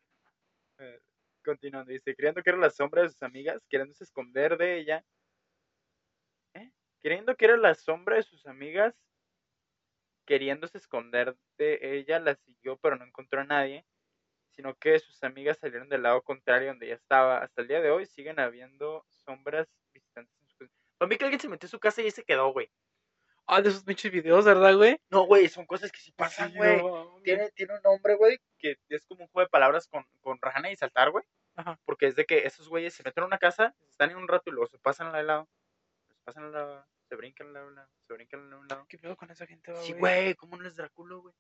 Continuando, 1.45 1.91
dice, 1.91 2.15
creyendo 2.15 2.41
que 2.41 2.51
era 2.51 2.59
la 2.59 2.71
sombra 2.71 3.03
de 3.03 3.09
sus 3.09 3.21
amigas, 3.21 3.61
queriéndose 3.69 4.05
esconder 4.05 4.57
de 4.57 4.79
ella. 4.79 5.05
Creyendo 7.03 7.37
que 7.37 7.47
era 7.47 7.57
la 7.57 7.75
sombra 7.75 8.17
de 8.17 8.23
sus 8.23 8.47
amigas, 8.47 8.95
queriéndose 10.25 10.79
esconder 10.79 11.37
de 11.59 11.79
ella, 11.99 12.21
la 12.21 12.37
siguió, 12.37 12.77
pero 12.79 12.97
no 12.97 13.05
encontró 13.05 13.41
a 13.41 13.45
nadie, 13.45 13.85
sino 14.53 14.75
que 14.77 14.99
sus 15.01 15.23
amigas 15.25 15.59
salieron 15.59 15.89
del 15.89 16.03
lado 16.03 16.23
contrario 16.23 16.69
donde 16.69 16.87
ella 16.87 16.95
estaba. 16.95 17.39
Hasta 17.39 17.63
el 17.63 17.69
día 17.69 17.81
de 17.81 17.91
hoy 17.91 18.07
siguen 18.07 18.39
habiendo 18.39 19.05
sombras 19.25 19.69
visitantes 19.93 20.35
en 20.41 20.47
su 20.47 20.59
casa. 20.59 20.73
Para 20.99 21.09
mí 21.09 21.17
que 21.17 21.25
alguien 21.25 21.41
se 21.41 21.49
metió 21.49 21.67
a 21.67 21.71
su 21.71 21.81
casa 21.81 22.03
y 22.03 22.11
se 22.11 22.25
quedó, 22.25 22.53
güey. 22.53 22.71
Ah, 23.47 23.61
de 23.61 23.71
esos 23.71 23.83
pinches 23.83 24.13
videos, 24.13 24.45
¿verdad, 24.45 24.77
güey? 24.77 25.01
No, 25.11 25.27
güey, 25.27 25.49
son 25.49 25.67
cosas 25.67 25.91
que 25.91 25.99
sí 25.99 26.13
pasan, 26.13 26.55
güey. 26.55 26.77
no 26.77 27.21
tiene, 27.25 27.51
tiene 27.51 27.75
un 27.75 27.83
nombre, 27.83 28.15
güey, 28.15 28.39
que 28.57 28.77
es 28.89 29.05
como 29.07 29.25
un 29.25 29.29
juego 29.29 29.47
de 29.47 29.51
palabras 29.51 29.89
con, 29.89 30.07
con 30.21 30.39
rana 30.41 30.71
y 30.71 30.77
saltar, 30.77 31.11
güey. 31.11 31.25
Ajá. 31.57 31.79
Porque 31.85 32.07
es 32.07 32.15
de 32.15 32.25
que 32.25 32.47
esos 32.47 32.69
güeyes 32.69 32.95
se 32.95 33.03
meten 33.03 33.25
a 33.25 33.27
una 33.27 33.39
casa, 33.39 33.75
están 33.91 34.11
en 34.11 34.17
un 34.17 34.29
rato 34.29 34.45
y 34.47 34.53
luego 34.53 34.69
se 34.69 34.79
pasan 34.79 35.15
al 35.15 35.27
lado. 35.27 35.49
Pasan 36.25 36.53
lado, 36.53 36.87
se 37.09 37.17
brincan 37.17 37.49
al 37.57 37.75
lado, 37.75 37.89
se 38.07 38.13
brincan 38.15 38.53
al 38.53 38.69
lado. 38.69 38.87
¿Qué 38.89 38.99
pedo 38.99 39.17
con 39.17 39.31
esa 39.31 39.47
gente, 39.47 39.73
va, 39.73 39.81
Sí, 39.83 39.93
güey? 39.93 40.01
güey, 40.01 40.35
¿cómo 40.35 40.57
no 40.57 40.67
es 40.69 40.77
Drácula, 40.77 41.17
güey? 41.17 41.35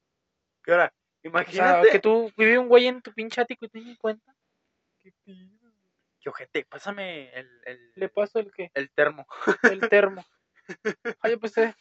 ¿Qué 0.65 0.73
ahora? 0.73 0.87
O 0.95 1.23
sea, 1.23 1.31
Imagínate. 1.31 1.89
que 1.91 1.99
tú 2.01 2.33
vive 2.37 2.59
un 2.59 2.69
güey 2.69 2.87
en 2.89 3.01
tu 3.01 3.13
pinche 3.13 3.41
ático 3.41 3.65
y 3.67 3.69
te 3.69 3.81
ni 3.81 3.97
cuenta. 3.97 4.35
¿Qué 4.99 5.13
pedo? 5.25 5.73
Que 6.21 6.29
ojete, 6.29 6.65
pásame 6.65 7.33
el, 7.35 7.49
el, 7.65 7.93
Le 7.97 8.09
paso 8.09 8.39
el 8.41 8.53
que, 8.53 8.71
el 8.75 8.91
termo. 8.93 9.27
el 9.63 9.89
termo. 9.89 10.25
Ay, 11.21 11.33
yo 11.33 11.41
pensé, 11.41 11.75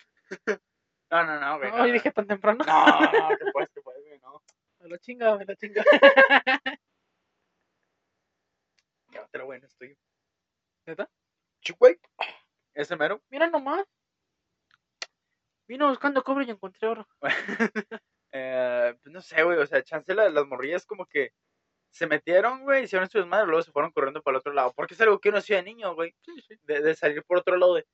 No, 1.11 1.23
no, 1.25 1.39
no, 1.39 1.57
güey. 1.57 1.69
ay, 1.73 1.87
no, 1.87 1.93
dije 1.93 2.11
tan 2.11 2.27
temprano. 2.27 2.63
No, 2.65 2.99
no, 3.01 3.29
que 3.37 3.45
puedes, 3.51 3.69
que 3.69 3.81
puedes, 3.81 4.03
güey, 4.05 4.19
no. 4.19 4.41
Me 4.79 4.89
la 4.89 4.97
chinga, 4.99 5.37
me 5.37 5.45
la 5.45 5.55
chinga. 5.55 5.83
Llévatelo, 9.11 9.45
güey, 9.45 9.59
no 9.59 9.67
estoy. 9.67 9.97
¿Neta? 10.85 11.09
Güey. 11.77 11.99
Ese 12.73 12.95
mero. 12.95 13.21
Mira 13.29 13.47
nomás. 13.49 13.85
Vino 15.67 15.87
buscando 15.89 16.23
cobre 16.23 16.45
y 16.45 16.51
encontré 16.51 16.87
oro. 16.87 17.07
Eh, 18.33 18.95
pues 19.03 19.11
no 19.13 19.21
sé, 19.21 19.43
güey, 19.43 19.57
o 19.57 19.65
sea, 19.67 19.83
chance 19.83 20.15
la- 20.15 20.29
las 20.29 20.45
morrillas 20.47 20.85
como 20.85 21.05
que 21.05 21.33
se 21.89 22.07
metieron, 22.07 22.63
güey, 22.63 22.85
hicieron 22.85 23.09
su 23.09 23.17
desmadre, 23.17 23.45
luego 23.47 23.61
se 23.61 23.73
fueron 23.73 23.91
corriendo 23.91 24.21
para 24.21 24.35
el 24.35 24.39
otro 24.39 24.53
lado. 24.53 24.71
Porque 24.73 24.93
es 24.93 25.01
algo 25.01 25.19
que 25.19 25.27
uno 25.27 25.39
hacía 25.39 25.57
de 25.57 25.63
niño, 25.63 25.93
güey, 25.95 26.15
de, 26.63 26.79
de 26.81 26.95
salir 26.95 27.25
por 27.25 27.39
otro 27.39 27.57
lado 27.57 27.75
de, 27.75 27.85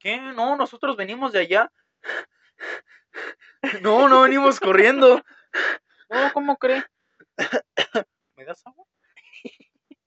¿qué? 0.00 0.16
No, 0.20 0.56
nosotros 0.56 0.96
venimos 0.96 1.30
de 1.32 1.38
allá. 1.40 1.72
No, 3.82 4.08
no 4.08 4.22
venimos 4.22 4.58
corriendo. 4.58 5.22
No, 6.10 6.32
¿cómo 6.32 6.56
cree? 6.56 6.84
¿Me 8.36 8.44
das 8.44 8.66
agua? 8.66 8.84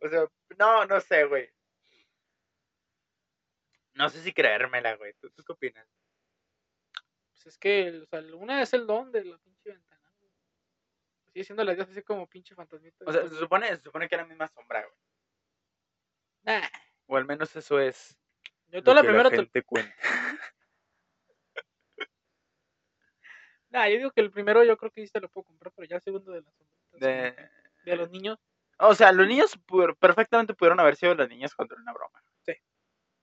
O 0.00 0.08
sea, 0.08 0.26
no, 0.56 0.84
no 0.86 1.00
sé, 1.00 1.24
güey. 1.24 1.50
No 3.98 4.08
sé 4.08 4.22
si 4.22 4.32
creérmela, 4.32 4.94
güey. 4.96 5.12
¿Tú, 5.14 5.28
tú 5.30 5.42
qué 5.44 5.52
opinas? 5.52 5.86
Pues 7.32 7.46
es 7.46 7.58
que, 7.58 7.98
o 8.02 8.06
sea, 8.06 8.20
una 8.36 8.62
es 8.62 8.72
el 8.72 8.86
don 8.86 9.10
de 9.10 9.24
la 9.24 9.36
pinche 9.38 9.70
ventana. 9.70 10.12
güey. 10.20 10.30
Sigue 11.32 11.44
siendo 11.44 11.64
la 11.64 11.74
dios 11.74 11.88
así 11.88 12.02
como 12.02 12.26
pinche 12.28 12.54
fantasmita. 12.54 13.04
O 13.06 13.12
sea, 13.12 13.28
se 13.28 13.34
supone, 13.36 13.66
se 13.76 13.82
supone 13.82 14.08
que 14.08 14.14
era 14.14 14.22
la 14.24 14.28
misma 14.28 14.46
sombra, 14.48 14.80
güey. 14.84 14.96
Nah, 16.44 16.66
O 17.06 17.16
al 17.16 17.24
menos 17.26 17.54
eso 17.56 17.80
es. 17.80 18.16
yo 18.68 18.78
lo 18.78 18.82
toda 18.84 18.94
la 18.96 19.00
que 19.02 19.08
primera 19.08 19.30
te- 19.30 19.36
gente 19.36 19.62
cuenta. 19.64 19.94
Nah, 23.70 23.86
yo 23.88 23.96
digo 23.98 24.10
que 24.12 24.22
el 24.22 24.30
primero 24.30 24.64
yo 24.64 24.76
creo 24.78 24.90
que 24.90 25.02
sí 25.02 25.08
se 25.08 25.20
lo 25.20 25.28
puedo 25.28 25.44
comprar, 25.44 25.72
pero 25.76 25.86
ya 25.86 25.96
el 25.96 26.02
segundo 26.02 26.32
de 26.32 26.40
las 26.40 26.54
sombritas, 26.54 27.00
De... 27.00 27.50
de 27.84 27.96
los 27.96 28.10
niños, 28.10 28.38
O 28.78 28.94
sea, 28.94 29.12
los 29.12 29.26
niños 29.26 29.58
perfectamente 30.00 30.54
pudieron 30.54 30.80
haber 30.80 30.96
sido 30.96 31.14
las 31.14 31.28
niñas 31.28 31.54
contra 31.54 31.76
una 31.78 31.92
broma. 31.92 32.22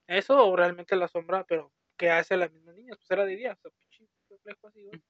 Eso 0.08 0.48
o 0.48 0.56
realmente 0.56 0.96
la 0.96 1.08
sombra, 1.08 1.44
pero 1.46 1.72
que 1.98 2.10
hace 2.10 2.38
las 2.38 2.52
mismas 2.52 2.76
niñas, 2.76 2.98
pues 2.98 3.12
era 3.12 3.26
de 3.26 3.36
día, 3.36 3.54
o 3.54 3.56
sea, 3.56 3.72
pinche 3.72 4.06
reflejo 4.30 4.68
así, 4.68 4.84
güey. 4.84 5.02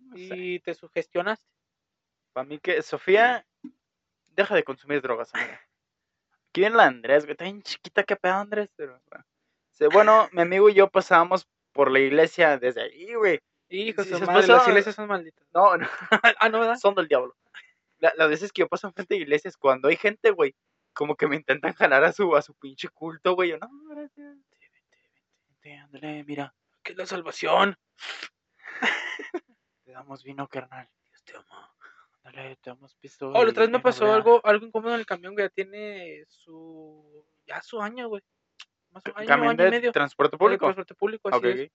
No 0.00 0.16
sé. 0.16 0.36
Y 0.36 0.60
te 0.60 0.74
sugestionaste. 0.74 1.46
Para 2.32 2.46
mí 2.46 2.58
que 2.58 2.82
Sofía 2.82 3.46
deja 4.32 4.54
de 4.54 4.64
consumir 4.64 5.02
drogas, 5.02 5.34
amiga. 5.34 5.60
Aquí 6.50 6.60
viene 6.60 6.76
la 6.76 6.86
Andrés, 6.86 7.24
güey. 7.24 7.32
Está 7.32 7.44
bien 7.44 7.62
chiquita 7.62 8.04
que 8.04 8.16
pedo 8.16 8.34
Andrés, 8.34 8.70
pero 8.76 9.00
bueno. 9.92 10.28
Mi 10.32 10.42
amigo 10.42 10.68
y 10.68 10.74
yo 10.74 10.88
pasábamos 10.88 11.46
por 11.72 11.90
la 11.90 11.98
iglesia 11.98 12.58
desde 12.58 12.82
ahí, 12.82 13.14
güey. 13.14 13.40
Hijo 13.68 14.04
Sí, 14.04 14.12
madre, 14.24 14.46
las 14.46 14.68
iglesias 14.68 14.94
son 14.94 15.08
malditas. 15.08 15.46
No, 15.52 15.76
no, 15.76 15.88
ah, 16.38 16.48
no, 16.48 16.60
¿verdad? 16.60 16.76
son 16.76 16.94
del 16.94 17.08
diablo. 17.08 17.34
La- 17.98 18.12
las 18.16 18.28
veces 18.28 18.52
que 18.52 18.60
yo 18.60 18.68
paso 18.68 18.86
enfrente 18.86 19.14
de 19.14 19.22
iglesias, 19.22 19.56
cuando 19.56 19.88
hay 19.88 19.96
gente, 19.96 20.30
güey, 20.30 20.54
como 20.96 21.14
que 21.14 21.28
me 21.28 21.36
intentan 21.36 21.74
jalar 21.74 22.02
a 22.04 22.12
su, 22.12 22.34
a 22.34 22.42
su 22.42 22.54
pinche 22.54 22.88
culto, 22.88 23.34
güey. 23.34 23.50
Yo, 23.50 23.58
no, 23.58 23.68
gracias. 23.90 24.16
Vente, 24.16 24.58
vente, 24.72 24.98
vente, 25.46 25.74
ándale, 25.76 26.24
mira. 26.24 26.54
Que 26.82 26.92
es 26.92 26.98
la 26.98 27.06
salvación. 27.06 27.76
Te 29.84 29.92
damos 29.92 30.24
vino, 30.24 30.48
carnal. 30.48 30.88
Dios 31.04 31.22
te 31.24 31.36
ama. 31.36 31.72
Ándale, 32.24 32.56
te 32.56 32.70
damos 32.70 32.96
pisto. 32.96 33.28
Oh, 33.28 33.44
la 33.44 33.50
otra 33.50 33.62
vez 33.62 33.70
me 33.70 33.78
pasó 33.78 34.12
algo, 34.12 34.40
algo 34.44 34.66
incómodo 34.66 34.94
en 34.94 35.00
el 35.00 35.06
camión, 35.06 35.34
güey. 35.34 35.46
Ya 35.46 35.50
tiene 35.50 36.24
su. 36.26 37.24
Ya 37.46 37.62
su 37.62 37.80
año, 37.80 38.08
güey. 38.08 38.22
Más 38.90 39.02
o 39.06 39.16
año, 39.16 39.28
¿Camión 39.28 39.50
año 39.50 39.62
y 39.62 39.64
de 39.64 39.70
medio. 39.70 39.92
transporte 39.92 40.34
de 40.34 40.38
público? 40.38 40.64
transporte 40.66 40.94
público, 40.96 41.28
así 41.28 41.38
Ok, 41.38 41.44
es. 41.44 41.70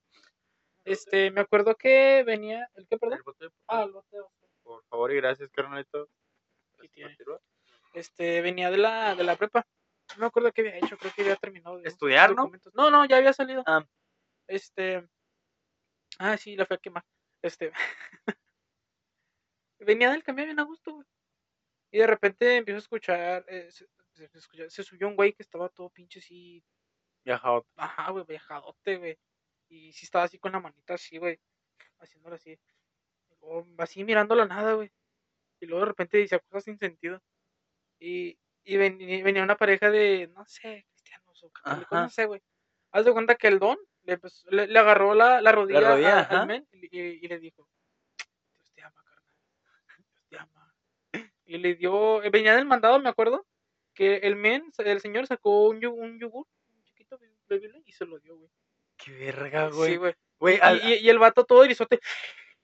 Este, 0.84 1.32
me 1.32 1.42
acuerdo 1.42 1.76
que 1.76 2.24
venía. 2.26 2.68
¿El 2.76 2.86
qué, 2.88 2.98
perdón? 2.98 3.20
El 3.20 3.24
bote, 3.24 3.50
por 3.50 3.60
Ah, 3.68 3.84
el 3.84 3.92
boteo. 3.92 4.32
Por 4.64 4.84
favor 4.86 5.12
y 5.14 5.16
gracias, 5.18 5.50
carnalito. 5.52 6.10
Aquí 6.80 6.90
tiene. 6.90 7.16
Este, 7.94 8.42
venía 8.42 8.70
de 8.72 8.78
la, 8.78 9.16
de 9.16 9.24
la 9.24 9.36
prepa. 9.36 9.66
No 10.16 10.22
me 10.22 10.26
acuerdo 10.28 10.52
qué 10.52 10.62
había 10.62 10.78
hecho, 10.78 10.98
creo 10.98 11.12
que 11.14 11.22
había 11.22 11.36
terminado. 11.36 11.78
de 11.78 11.88
¿Estudiar, 11.88 12.36
no? 12.36 12.52
No, 12.74 12.90
no, 12.92 13.06
ya 13.06 13.18
había 13.18 13.34
salido. 13.34 13.64
Ah. 13.66 13.86
Este. 14.48 15.08
Ah, 16.20 16.38
sí, 16.38 16.56
la 16.56 16.66
fui 16.66 16.76
a 16.76 16.80
quemar. 16.80 17.04
Este. 17.42 17.72
venía 19.80 20.12
del 20.12 20.24
camión 20.24 20.48
bien 20.48 20.60
a 20.60 20.64
gusto, 20.64 20.94
güey. 20.94 21.08
Y 21.92 22.00
de 22.00 22.08
repente 22.08 22.58
empiezo 22.58 22.78
a 22.78 22.80
escuchar. 22.80 23.46
eh, 23.48 23.70
se, 23.72 23.88
se- 24.14 24.28
se 24.30 24.38
escucha- 24.38 24.70
se 24.70 24.84
subió 24.84 25.08
un 25.08 25.16
güey 25.16 25.34
que 25.34 25.44
estaba 25.44 25.70
todo 25.70 25.90
pinche 25.90 26.20
así. 26.20 26.64
Viajado. 27.26 27.66
Ajá, 27.76 28.12
güey, 28.12 28.26
viajadote, 28.26 28.98
güey. 28.98 29.18
Y 29.70 29.94
sí 29.94 30.06
estaba 30.06 30.26
así 30.26 30.38
con 30.40 30.52
la 30.52 30.60
manita 30.60 30.96
así, 30.96 31.18
güey. 31.18 31.40
Haciéndolo 32.00 32.36
así. 32.36 32.60
Luego, 33.42 33.66
así 33.78 34.04
mirando 34.04 34.36
la 34.36 34.46
nada, 34.46 34.74
güey. 34.74 34.92
Y 35.60 35.66
luego 35.68 35.82
de 35.86 35.90
repente 35.90 36.18
decía 36.18 36.40
cosas 36.40 36.64
sin 36.66 36.78
sentido. 36.78 37.22
Y, 38.02 38.36
y 38.64 38.78
venía, 38.78 39.24
venía 39.24 39.44
una 39.44 39.56
pareja 39.56 39.92
de, 39.92 40.28
no 40.34 40.44
sé, 40.46 40.88
cristianos 40.90 41.44
o 41.44 41.52
católicos, 41.52 42.00
no 42.00 42.10
sé, 42.10 42.26
güey. 42.26 42.42
Haz 42.92 43.06
de 43.06 43.14
cuenta 43.14 43.36
que 43.36 43.48
el 43.48 43.60
don 43.60 43.78
le, 44.04 44.18
pues, 44.18 44.44
le, 44.50 44.64
agarró 44.78 45.14
la, 45.14 45.40
rodilla, 45.52 46.22
al 46.22 46.48
men 46.48 46.68
y, 46.72 47.28
le 47.28 47.40
dijo, 47.40 47.68
Dios 48.58 48.72
te 48.74 48.82
ama, 48.82 49.04
carnal, 49.04 49.36
Dios 50.10 50.26
te 50.30 50.38
ama. 50.40 50.74
Y 51.46 51.60
le 51.60 51.76
dio, 51.76 52.24
eh, 52.24 52.32
venía 52.32 52.56
del 52.56 52.66
mandado, 52.66 53.00
me 53.00 53.10
acuerdo, 53.10 53.46
que 53.94 54.16
el 54.18 54.36
men, 54.36 54.72
el 54.80 55.00
señor 55.00 55.28
sacó 55.28 55.68
un, 55.68 55.80
yogur, 55.80 56.04
un 56.04 56.20
yogur, 56.20 56.48
un 56.74 56.84
chiquito 56.84 57.20
bebible 57.48 57.84
y 57.86 57.92
se 57.92 58.06
lo 58.06 58.18
dio, 58.18 58.36
güey. 58.36 58.50
Qué 58.98 59.12
verga, 59.12 59.70
güey. 59.70 60.00
Sí, 60.00 60.60
y, 61.02 61.10
el 61.10 61.20
vato 61.20 61.46
todo 61.46 61.64
erizote, 61.64 62.00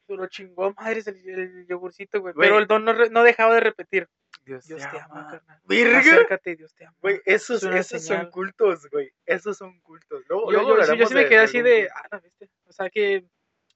lo 0.07 0.25
chingó 0.27 0.65
a 0.65 0.73
madres 0.73 1.05
el, 1.05 1.67
yogurcito, 1.67 2.21
güey. 2.21 2.33
Pero 2.35 2.57
el 2.57 2.65
don 2.65 2.83
no, 2.83 2.93
no 2.93 3.23
dejaba 3.23 3.53
de 3.53 3.59
repetir. 3.59 4.09
Dios, 4.47 4.65
Dios 4.65 4.81
te 4.81 4.87
te 4.89 4.99
ama, 4.99 5.27
carnal. 5.29 5.61
Acércate, 5.97 6.55
Dios 6.55 6.73
te 6.73 6.85
ama. 6.85 6.95
Güey, 7.01 7.21
esos, 7.25 7.61
Es 7.63 7.91
esos 7.91 8.05
son 8.05 8.31
cultos, 8.31 8.87
güey. 8.89 9.11
Esos 9.25 9.57
son 9.57 9.79
cultos. 9.81 10.23
Luego, 10.29 10.51
yo, 10.51 10.61
luego 10.63 10.69
yo- 10.69 10.73
sí, 10.75 10.77
yo 10.77 10.81
hablaremos 10.83 11.09
sí 11.09 11.15
me 11.15 11.25
quedé 11.25 11.37
de 11.39 11.43
así 11.43 11.61
de, 11.61 11.89
ah, 11.93 12.07
la 12.11 12.19
bestia. 12.19 12.49
O 12.65 12.71
sea 12.71 12.89
que, 12.89 13.25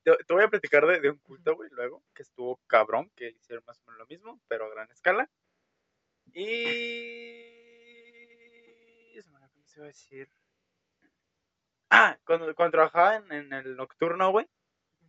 Te, 0.04 0.12
te 0.26 0.34
voy 0.34 0.44
a 0.44 0.48
platicar 0.48 0.86
de, 0.88 1.00
de 1.02 1.10
un 1.12 1.20
culto, 1.20 1.56
güey, 1.56 1.70
luego, 1.72 2.04
que 2.16 2.24
estuvo 2.24 2.60
cabrón, 2.68 3.12
que 3.16 3.30
hicieron 3.30 3.64
más 3.68 3.80
o 3.82 3.86
menos 3.86 4.00
lo 4.00 4.06
mismo, 4.08 4.42
pero 4.48 4.66
a 4.66 4.70
gran 4.70 4.90
escala. 4.92 5.30
Y... 6.34 6.42
Se 9.22 9.30
me 9.30 9.40
se 9.66 9.80
iba 9.80 9.86
a 9.86 9.88
decir. 9.88 10.30
Ah, 11.90 12.18
cuando, 12.26 12.54
cuando 12.56 12.72
trabajaba 12.72 13.18
en, 13.18 13.32
en 13.32 13.54
el 13.54 13.76
nocturno, 13.76 14.32
güey, 14.32 14.48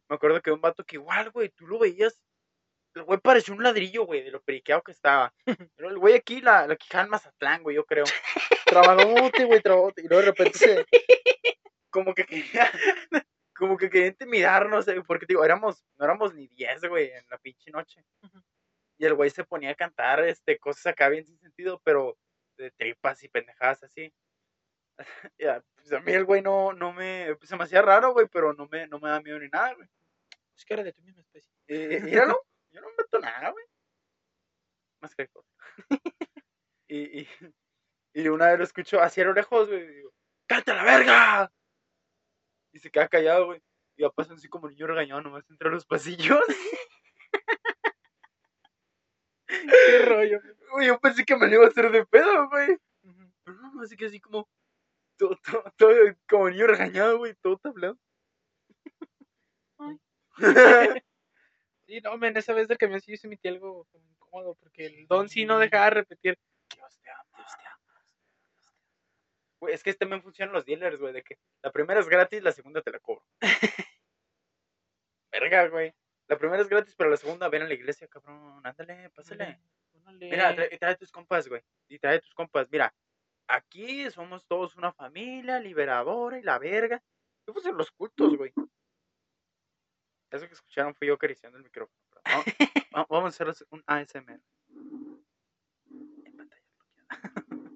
me 0.08 0.16
acuerdo 0.16 0.40
que 0.42 0.50
un 0.50 0.60
vato 0.60 0.84
que 0.84 0.96
igual, 0.96 1.30
güey, 1.30 1.48
tú 1.50 1.66
lo 1.66 1.78
veías, 1.78 2.18
el 2.94 3.04
güey 3.04 3.18
parecía 3.20 3.54
un 3.54 3.62
ladrillo, 3.62 4.04
güey, 4.04 4.22
de 4.22 4.30
lo 4.30 4.42
periqueado 4.42 4.82
que 4.82 4.92
estaba. 4.92 5.32
Pero 5.76 5.90
el 5.90 5.98
güey 5.98 6.14
aquí, 6.14 6.40
la, 6.40 6.66
la 6.66 6.76
quijada 6.76 7.04
en 7.04 7.10
Mazatlán, 7.10 7.62
güey, 7.62 7.76
yo 7.76 7.84
creo. 7.84 8.04
Trabajote, 8.66 9.44
güey, 9.44 9.60
trabajote. 9.60 10.02
Y 10.02 10.08
luego 10.08 10.22
de 10.22 10.30
repente 10.30 10.58
se... 10.58 10.86
Como 11.90 12.14
que 12.14 12.24
quería... 12.24 12.70
Como 13.54 13.76
que 13.76 13.90
quería 13.90 14.08
intimidarnos, 14.08 14.88
eh, 14.88 15.02
porque, 15.06 15.26
digo, 15.26 15.44
éramos, 15.44 15.84
no 15.96 16.04
éramos 16.04 16.34
ni 16.34 16.48
10, 16.48 16.88
güey, 16.88 17.10
en 17.10 17.24
la 17.28 17.38
pinche 17.38 17.70
noche. 17.70 18.04
Y 18.98 19.04
el 19.04 19.14
güey 19.14 19.30
se 19.30 19.44
ponía 19.44 19.70
a 19.70 19.74
cantar, 19.74 20.24
este, 20.24 20.58
cosas 20.58 20.86
acá 20.86 21.08
bien 21.08 21.24
sin 21.26 21.38
sentido, 21.38 21.80
pero 21.84 22.16
de 22.56 22.70
tripas 22.72 23.22
y 23.22 23.28
pendejadas 23.28 23.82
así. 23.84 24.12
Ya, 25.38 25.62
pues 25.74 25.92
a 25.92 26.00
mí 26.00 26.12
el 26.12 26.24
güey 26.24 26.42
no, 26.42 26.72
no 26.72 26.92
me, 26.92 27.34
pues 27.36 27.48
se 27.48 27.56
me 27.56 27.64
hacía 27.64 27.82
raro, 27.82 28.12
güey, 28.12 28.26
pero 28.32 28.52
no 28.52 28.66
me, 28.68 28.86
no 28.88 28.98
me 28.98 29.10
da 29.10 29.20
miedo 29.20 29.38
ni 29.38 29.48
nada, 29.48 29.74
güey. 29.74 29.88
es 30.56 30.64
que 30.64 30.74
era 30.74 30.82
de 30.82 30.92
tu 30.92 31.02
misma 31.02 31.20
especie. 31.20 31.52
Eh, 31.68 32.00
míralo, 32.02 32.42
yo 32.72 32.80
no 32.80 32.88
meto 32.96 33.18
nada, 33.20 33.50
güey. 33.50 33.64
Más 35.00 35.14
que 35.14 35.28
cosa. 35.28 35.48
y, 36.88 37.20
y, 37.20 37.28
y 38.14 38.28
una 38.28 38.48
vez 38.48 38.58
lo 38.58 38.64
escucho 38.64 39.00
hacia 39.00 39.24
lo 39.24 39.32
lejos, 39.32 39.68
güey, 39.68 39.82
y 39.82 39.94
digo, 39.94 40.12
¡Cállate 40.46 40.70
a 40.72 40.74
la 40.74 40.84
verga! 40.84 41.52
Y 42.72 42.78
se 42.78 42.90
queda 42.90 43.08
callado, 43.08 43.46
güey. 43.46 43.62
Y 43.96 44.02
va 44.02 44.10
pasando 44.10 44.36
así 44.36 44.48
como 44.48 44.68
niño 44.68 44.86
regañado 44.86 45.22
nomás 45.22 45.48
entre 45.50 45.70
los 45.70 45.86
pasillos. 45.86 46.40
Qué 49.46 49.98
rollo. 50.06 50.40
Güey, 50.72 50.86
yo 50.86 50.98
pensé 50.98 51.24
que 51.24 51.36
me 51.36 51.46
lo 51.46 51.54
iba 51.54 51.64
a 51.64 51.68
hacer 51.68 51.90
de 51.90 52.06
pedo, 52.06 52.48
güey. 52.48 52.78
Pero 53.44 53.58
no, 53.58 53.82
así 53.82 53.96
que 53.96 54.06
así 54.06 54.20
como, 54.20 54.48
todo, 55.16 55.38
todo, 55.44 55.64
todo 55.76 55.92
como 56.28 56.50
niño 56.50 56.66
regañado, 56.66 57.18
güey, 57.18 57.34
todo 57.42 57.58
tablado. 57.58 57.98
Ay. 59.78 59.98
Sí, 61.92 62.00
no, 62.00 62.16
men, 62.16 62.34
esa 62.38 62.54
vez 62.54 62.68
del 62.68 62.78
camión 62.78 63.02
sí 63.02 63.10
yo 63.10 63.18
sentí 63.18 63.48
algo 63.48 63.86
como 63.92 64.08
incómodo, 64.08 64.54
porque 64.54 64.86
el 64.86 65.06
don 65.06 65.28
sí 65.28 65.44
no 65.44 65.58
dejaba 65.58 65.84
de 65.84 65.90
repetir. 65.90 66.38
Dios 66.74 66.98
te 67.02 67.10
ama. 67.10 67.22
Dios 67.36 67.52
te 67.54 67.66
ama. 67.66 68.06
Güey, 69.60 69.74
es 69.74 69.82
que 69.82 69.92
también 69.92 70.22
funcionan 70.22 70.54
los 70.54 70.64
dealers, 70.64 70.98
güey, 70.98 71.12
de 71.12 71.22
que 71.22 71.36
la 71.60 71.70
primera 71.70 72.00
es 72.00 72.08
gratis, 72.08 72.42
la 72.42 72.52
segunda 72.52 72.80
te 72.80 72.92
la 72.92 72.98
cobro. 72.98 73.26
Verga, 75.32 75.68
güey. 75.68 75.92
La 76.28 76.38
primera 76.38 76.62
es 76.62 76.70
gratis, 76.70 76.94
pero 76.96 77.10
la 77.10 77.18
segunda 77.18 77.50
ven 77.50 77.60
a 77.60 77.66
la 77.66 77.74
iglesia, 77.74 78.08
cabrón. 78.08 78.62
Ándale, 78.64 79.10
pásale. 79.10 79.60
Órale. 79.92 80.30
Mira, 80.30 80.54
trae, 80.54 80.78
trae 80.78 80.96
tus 80.96 81.12
compas, 81.12 81.46
güey. 81.46 81.60
Y 81.88 81.98
trae 81.98 82.20
tus 82.20 82.32
compas. 82.32 82.70
Mira, 82.70 82.94
aquí 83.48 84.10
somos 84.10 84.46
todos 84.46 84.76
una 84.76 84.94
familia 84.94 85.60
liberadora 85.60 86.38
y 86.38 86.42
la 86.42 86.58
verga. 86.58 87.02
¿Qué 87.44 87.52
fueron 87.52 87.76
los 87.76 87.90
cultos, 87.90 88.34
güey? 88.34 88.50
Eso 90.32 90.46
que 90.48 90.54
escucharon 90.54 90.94
fui 90.94 91.08
yo 91.08 91.14
acariciando 91.14 91.58
el 91.58 91.64
micrófono. 91.64 91.98
Vamos, 92.24 92.44
va- 92.96 93.06
vamos 93.08 93.40
a 93.40 93.44
hacer 93.44 93.66
un 93.70 93.82
ASMR. 93.86 94.40
En 96.26 96.36
pantalla 96.36 96.62
bloqueada. 96.74 97.70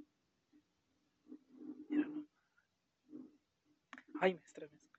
Ay, 4.20 4.34
me 4.34 4.40
estremezco. 4.44 4.98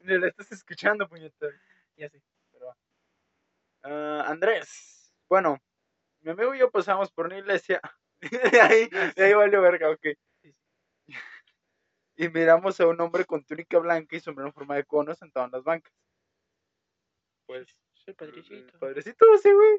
Ni 0.00 0.18
lo 0.18 0.26
estás 0.26 0.52
escuchando, 0.52 1.08
puñetero. 1.08 1.56
Ya 1.96 2.08
sé. 2.08 2.22
Pero 2.52 2.66
va. 2.66 2.76
Ah, 3.82 4.24
Andrés, 4.28 5.12
bueno, 5.28 5.58
mi 6.22 6.32
amigo 6.32 6.54
y 6.54 6.60
yo 6.60 6.70
pasamos 6.70 7.10
por 7.12 7.26
una 7.26 7.38
iglesia. 7.38 7.80
de 8.52 8.60
ahí, 8.62 8.88
de 9.16 9.24
ahí 9.24 9.34
valió 9.34 9.62
verga, 9.62 9.90
ok. 9.90 10.06
Y 12.16 12.28
miramos 12.28 12.80
a 12.80 12.86
un 12.86 13.00
hombre 13.00 13.24
con 13.24 13.44
túnica 13.44 13.78
blanca 13.78 14.16
y 14.16 14.20
sombrero 14.20 14.48
en 14.48 14.54
forma 14.54 14.76
de 14.76 14.84
cono 14.84 15.14
sentado 15.14 15.46
en 15.46 15.52
las 15.52 15.62
bancas. 15.64 15.92
Pues, 17.46 17.68
Soy 17.94 18.04
el 18.12 18.14
padrecito. 18.14 18.78
padrecito, 18.78 19.26
sí, 19.42 19.52
güey. 19.52 19.78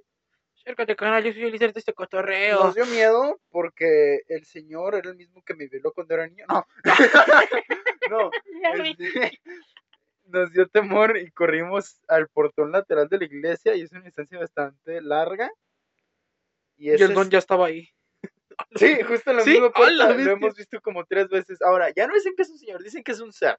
Acércate, 0.55 0.95
canal, 0.95 1.23
yo 1.23 1.31
soy 1.33 1.43
el 1.43 1.51
líder 1.51 1.73
de 1.73 1.79
este 1.79 1.93
cotorreo. 1.93 2.63
Nos 2.63 2.75
dio 2.75 2.85
miedo 2.87 3.39
porque 3.49 4.21
el 4.27 4.45
señor 4.45 4.95
era 4.95 5.09
el 5.09 5.15
mismo 5.15 5.41
que 5.43 5.53
me 5.53 5.67
violó 5.67 5.91
cuando 5.93 6.13
era 6.15 6.27
niño. 6.27 6.45
No, 6.47 6.65
no. 8.09 8.31
Este, 8.83 9.39
nos 10.25 10.51
dio 10.51 10.67
temor 10.67 11.17
y 11.17 11.31
corrimos 11.31 12.01
al 12.07 12.27
portón 12.29 12.71
lateral 12.71 13.07
de 13.07 13.17
la 13.19 13.25
iglesia 13.25 13.75
y 13.75 13.81
es 13.81 13.91
una 13.91 14.05
instancia 14.05 14.39
bastante 14.39 15.01
larga. 15.01 15.49
Y, 16.75 16.89
el 16.89 17.13
don 17.13 17.27
es- 17.27 17.29
ya 17.29 17.39
estaba 17.39 17.67
ahí. 17.67 17.89
Sí, 18.75 19.01
justo 19.03 19.31
en 19.31 19.37
la 19.37 19.43
Sí, 19.43 19.51
misma 19.51 19.67
¡a 19.67 19.71
puerta. 19.71 19.95
la 19.95 20.13
Lo 20.13 20.31
hemos 20.31 20.55
visto 20.55 20.81
como 20.81 21.05
tres 21.05 21.29
veces. 21.29 21.61
Ahora, 21.61 21.89
ya 21.95 22.07
no 22.07 22.13
dicen 22.13 22.33
que 22.35 22.41
es 22.43 22.49
un 22.49 22.57
señor, 22.59 22.83
dicen 22.83 23.03
que 23.03 23.11
es 23.11 23.19
un 23.19 23.31
ser. 23.33 23.57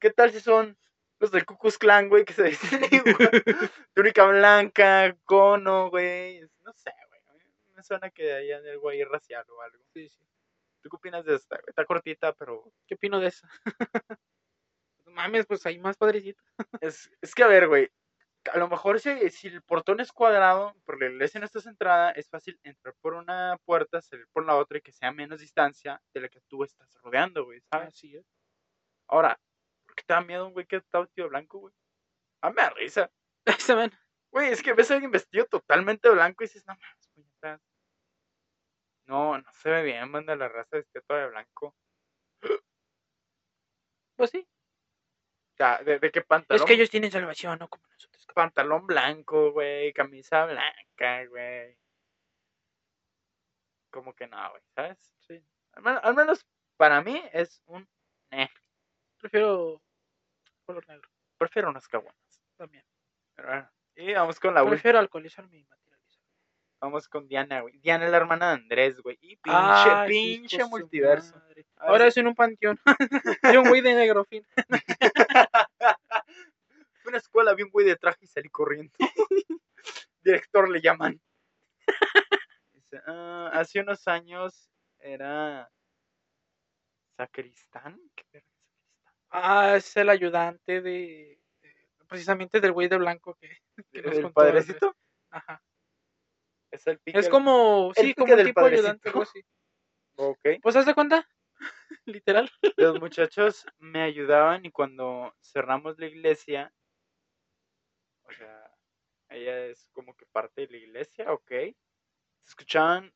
¿Qué 0.00 0.10
tal 0.10 0.32
si 0.32 0.40
son 0.40 0.76
los 1.18 1.30
del 1.30 1.44
Ku 1.44 1.56
Klux 1.58 1.78
Klan, 1.78 2.08
güey, 2.08 2.24
que 2.24 2.32
se 2.32 2.42
dicen 2.80 2.82
igual? 2.90 3.42
Túnica 3.94 4.24
blanca, 4.26 5.16
cono, 5.24 5.90
güey. 5.90 6.40
No 6.62 6.72
sé, 6.72 6.90
güey. 7.08 7.20
Me 7.74 7.82
suena 7.82 8.10
que 8.10 8.32
hay 8.32 8.52
algo 8.52 8.88
ahí 8.88 9.04
racial 9.04 9.44
o 9.50 9.60
algo. 9.62 9.82
Sí, 9.94 10.08
sí. 10.08 10.24
¿Tú 10.82 10.88
qué 10.90 10.96
opinas 10.96 11.24
de 11.24 11.34
esta? 11.36 11.56
güey? 11.56 11.64
Está 11.68 11.84
cortita, 11.84 12.32
pero 12.34 12.72
¿Qué 12.86 12.94
opino 12.94 13.20
de 13.20 13.32
no 15.04 15.12
mames, 15.12 15.46
pues 15.46 15.64
hay 15.66 15.78
más 15.78 15.96
padrecito. 15.96 16.42
es, 16.80 17.10
es 17.20 17.34
que, 17.34 17.42
a 17.42 17.48
ver, 17.48 17.68
güey. 17.68 17.90
A 18.52 18.58
lo 18.58 18.68
mejor 18.68 19.00
si, 19.00 19.30
si 19.30 19.48
el 19.48 19.62
portón 19.62 20.00
es 20.00 20.12
cuadrado, 20.12 20.74
porque 20.84 21.04
la 21.06 21.10
iglesia 21.12 21.40
no 21.40 21.46
está 21.46 21.60
centrada, 21.60 22.10
es 22.12 22.28
fácil 22.28 22.58
entrar 22.62 22.94
por 23.00 23.14
una 23.14 23.58
puerta, 23.64 24.00
salir 24.00 24.26
por 24.32 24.46
la 24.46 24.56
otra 24.56 24.78
y 24.78 24.80
que 24.80 24.92
sea 24.92 25.12
menos 25.12 25.40
distancia 25.40 26.00
de 26.14 26.20
la 26.22 26.28
que 26.28 26.40
tú 26.48 26.64
estás 26.64 26.92
rodeando, 27.02 27.44
güey, 27.44 27.60
¿sabes? 27.70 27.88
Así 27.88 28.16
es. 28.16 28.24
Ahora, 29.08 29.38
¿por 29.86 29.94
qué 29.94 30.04
te 30.04 30.14
da 30.14 30.20
miedo 30.22 30.46
un 30.46 30.54
güey 30.54 30.66
que 30.66 30.76
está 30.76 31.00
vestido 31.00 31.28
blanco, 31.28 31.58
güey? 31.58 31.74
A 32.42 32.48
mí 32.48 32.56
me 32.56 32.62
da 32.62 32.70
risa. 32.70 33.10
Ese 33.70 33.74
man. 33.74 33.92
Güey, 34.32 34.50
es 34.52 34.62
que 34.62 34.72
ves 34.72 34.90
a 34.90 34.94
alguien 34.94 35.10
vestido 35.10 35.44
totalmente 35.46 36.08
blanco 36.08 36.44
y 36.44 36.46
dices, 36.46 36.64
no 36.66 36.74
mames, 36.74 37.08
puñetas. 37.14 37.60
No, 39.06 39.36
no 39.36 39.52
se 39.52 39.70
ve 39.70 39.82
bien, 39.82 40.10
manda 40.10 40.36
la 40.36 40.48
raza 40.48 40.76
vestida 40.76 41.02
toda 41.06 41.20
de 41.20 41.28
blanco. 41.28 41.74
Pues 44.16 44.30
sí. 44.30 44.46
¿De, 45.84 45.98
de 45.98 46.10
qué 46.10 46.22
pantalón? 46.22 46.60
Es 46.62 46.66
que 46.66 46.74
ellos 46.74 46.90
tienen 46.90 47.10
salvación, 47.10 47.58
no 47.58 47.68
como 47.68 47.86
nosotros. 47.88 48.26
Pantalón 48.34 48.86
blanco, 48.86 49.52
güey, 49.52 49.92
camisa 49.92 50.46
blanca, 50.46 51.26
güey. 51.26 51.76
Como 53.90 54.14
que 54.14 54.26
no, 54.26 54.50
güey, 54.50 54.62
¿sabes? 54.74 54.98
Sí. 55.26 55.44
Al 55.72 55.82
menos, 55.82 56.00
al 56.04 56.14
menos 56.14 56.46
para 56.76 57.00
mí 57.02 57.22
es 57.32 57.62
un... 57.66 57.88
eh, 58.30 58.48
Prefiero 59.18 59.82
color 60.64 60.86
negro 60.88 61.08
prefiero 61.36 61.70
unas 61.70 61.88
caguanas. 61.88 62.40
también. 62.56 62.84
Pero 63.34 63.48
bueno, 63.48 63.70
Y 63.96 64.12
vamos 64.12 64.38
con 64.38 64.52
la 64.54 64.60
última. 64.62 64.74
Prefiero 64.76 64.98
alcoholizarme 64.98 65.56
y 65.58 65.64
materializarme. 65.64 65.89
Vamos 66.80 67.08
con 67.08 67.28
Diana, 67.28 67.60
güey. 67.60 67.78
Diana 67.80 68.06
es 68.06 68.10
la 68.10 68.16
hermana 68.16 68.48
de 68.48 68.54
Andrés, 68.54 69.00
güey. 69.00 69.18
Y 69.20 69.36
pinche, 69.36 69.42
Ah, 69.46 70.04
pinche 70.08 70.64
multiverso. 70.64 71.36
madre. 71.36 71.66
Ahora 71.76 72.06
es 72.06 72.16
en 72.16 72.26
un 72.26 72.34
panteón. 72.34 72.78
Hay 73.42 73.56
un 73.58 73.68
güey 73.68 73.80
de 73.82 73.94
negro, 73.94 74.24
fin. 74.24 74.46
Fui 74.66 74.78
a 77.04 77.08
una 77.08 77.18
escuela, 77.18 77.54
vi 77.54 77.62
un 77.64 77.70
güey 77.70 77.86
de 77.86 77.96
traje 77.96 78.18
y 78.24 78.26
salí 78.26 78.48
corriendo. 78.48 78.92
Director 80.22 80.68
le 80.70 80.80
llaman. 80.80 81.20
Dice, 82.72 83.00
"Ah, 83.06 83.50
hace 83.52 83.80
unos 83.80 84.06
años 84.08 84.70
era 84.98 85.70
sacristán. 87.16 88.00
Ah, 89.30 89.76
es 89.76 89.96
el 89.96 90.08
ayudante 90.08 90.80
de. 90.80 91.40
de- 91.62 91.88
precisamente 92.06 92.60
del 92.60 92.72
güey 92.72 92.88
de 92.88 92.98
blanco 92.98 93.34
que. 93.40 93.48
que 93.92 94.02
nos 94.02 94.16
¿El 94.16 94.22
contó 94.22 94.34
padrecito? 94.34 94.96
Ajá. 95.30 95.62
Es 96.70 96.86
el 96.86 96.98
pique 96.98 97.18
Es 97.18 97.28
como. 97.28 97.92
el 97.96 98.06
Sí, 98.06 98.14
como 98.14 98.34
un 98.34 98.44
tipo 98.44 98.64
ayudante, 98.64 98.82
padrecito. 98.82 99.08
algo 99.08 99.22
así. 99.22 99.42
Ok. 100.16 100.60
Pues 100.62 100.76
haz 100.76 100.86
de 100.86 100.94
cuenta. 100.94 101.26
Literal. 102.04 102.50
Los 102.76 103.00
muchachos 103.00 103.66
me 103.78 104.02
ayudaban 104.02 104.64
y 104.64 104.70
cuando 104.70 105.34
cerramos 105.40 105.98
la 105.98 106.06
iglesia, 106.06 106.72
o 108.24 108.32
sea, 108.32 108.70
Ella 109.28 109.66
es 109.66 109.88
como 109.92 110.14
que 110.14 110.26
parte 110.26 110.62
de 110.62 110.68
la 110.68 110.76
iglesia, 110.78 111.32
ok. 111.32 111.48
Se 111.48 111.74
escuchaban 112.48 113.12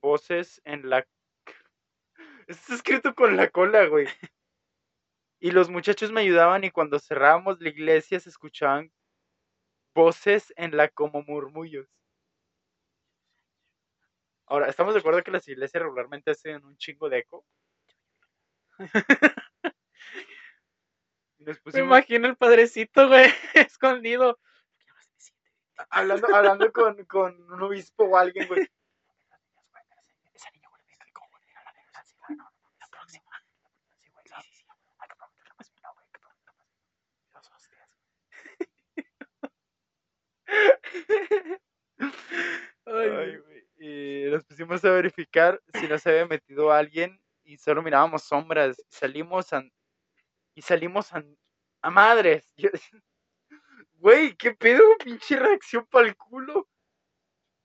voces 0.00 0.60
en 0.64 0.88
la... 0.88 1.06
Está 2.46 2.74
escrito 2.74 3.14
con 3.14 3.36
la 3.36 3.48
cola, 3.50 3.86
güey. 3.86 4.06
Y 5.40 5.50
los 5.50 5.68
muchachos 5.68 6.12
me 6.12 6.22
ayudaban 6.22 6.64
y 6.64 6.70
cuando 6.70 6.98
cerrábamos 6.98 7.60
la 7.60 7.68
iglesia 7.68 8.18
se 8.20 8.30
escuchaban 8.30 8.90
voces 9.94 10.52
en 10.56 10.76
la 10.76 10.88
como 10.88 11.22
murmullos. 11.22 11.88
Ahora, 14.46 14.68
¿estamos 14.68 14.94
de 14.94 15.00
acuerdo 15.00 15.22
que 15.22 15.32
las 15.32 15.46
iglesias 15.48 15.82
regularmente 15.82 16.30
hacen 16.30 16.64
un 16.64 16.76
chingo 16.76 17.08
de 17.08 17.18
eco? 17.18 17.44
Me 21.38 21.80
imagino 21.80 22.26
el 22.28 22.36
padrecito, 22.36 23.08
güey, 23.08 23.26
escondido. 23.54 24.38
hablando, 25.90 26.34
hablando 26.34 26.72
con, 26.72 27.04
con 27.04 27.52
un 27.52 27.62
obispo 27.62 28.04
o 28.04 28.16
alguien, 28.16 28.48
güey. 28.48 28.68
Ay, 42.86 43.36
güey. 43.38 43.55
Y 43.88 44.24
nos 44.30 44.44
pusimos 44.44 44.84
a 44.84 44.90
verificar 44.90 45.62
si 45.74 45.86
no 45.86 45.96
se 45.98 46.10
había 46.10 46.26
metido 46.26 46.72
alguien 46.72 47.20
y 47.44 47.56
solo 47.58 47.82
mirábamos 47.82 48.24
sombras. 48.24 48.76
Salimos 48.88 49.52
a, 49.52 49.62
y 50.56 50.62
salimos 50.62 51.12
a, 51.14 51.24
a 51.82 51.90
madres. 51.90 52.48
Yo- 52.58 52.70
Güey, 53.94 54.36
¿qué 54.36 54.52
pedo? 54.54 54.82
Pinche 55.02 55.36
reacción 55.36 55.86
para 55.86 56.08
el 56.08 56.16
culo. 56.16 56.68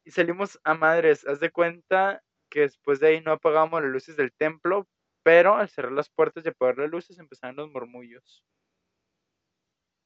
Y 0.06 0.12
salimos 0.12 0.60
a 0.64 0.76
madres. 0.76 1.26
Haz 1.26 1.40
de 1.40 1.52
cuenta 1.52 2.24
que 2.52 2.62
después 2.62 3.00
de 3.00 3.08
ahí 3.08 3.22
no 3.22 3.32
apagamos 3.32 3.82
las 3.82 3.92
luces 3.92 4.16
del 4.18 4.32
templo, 4.34 4.88
pero 5.24 5.56
al 5.56 5.70
cerrar 5.70 5.92
las 5.94 6.10
puertas 6.10 6.46
y 6.46 6.50
apagar 6.50 6.78
las 6.78 6.90
luces 6.92 7.18
empezaron 7.20 7.56
los 7.56 7.72
murmullos. 7.72 8.44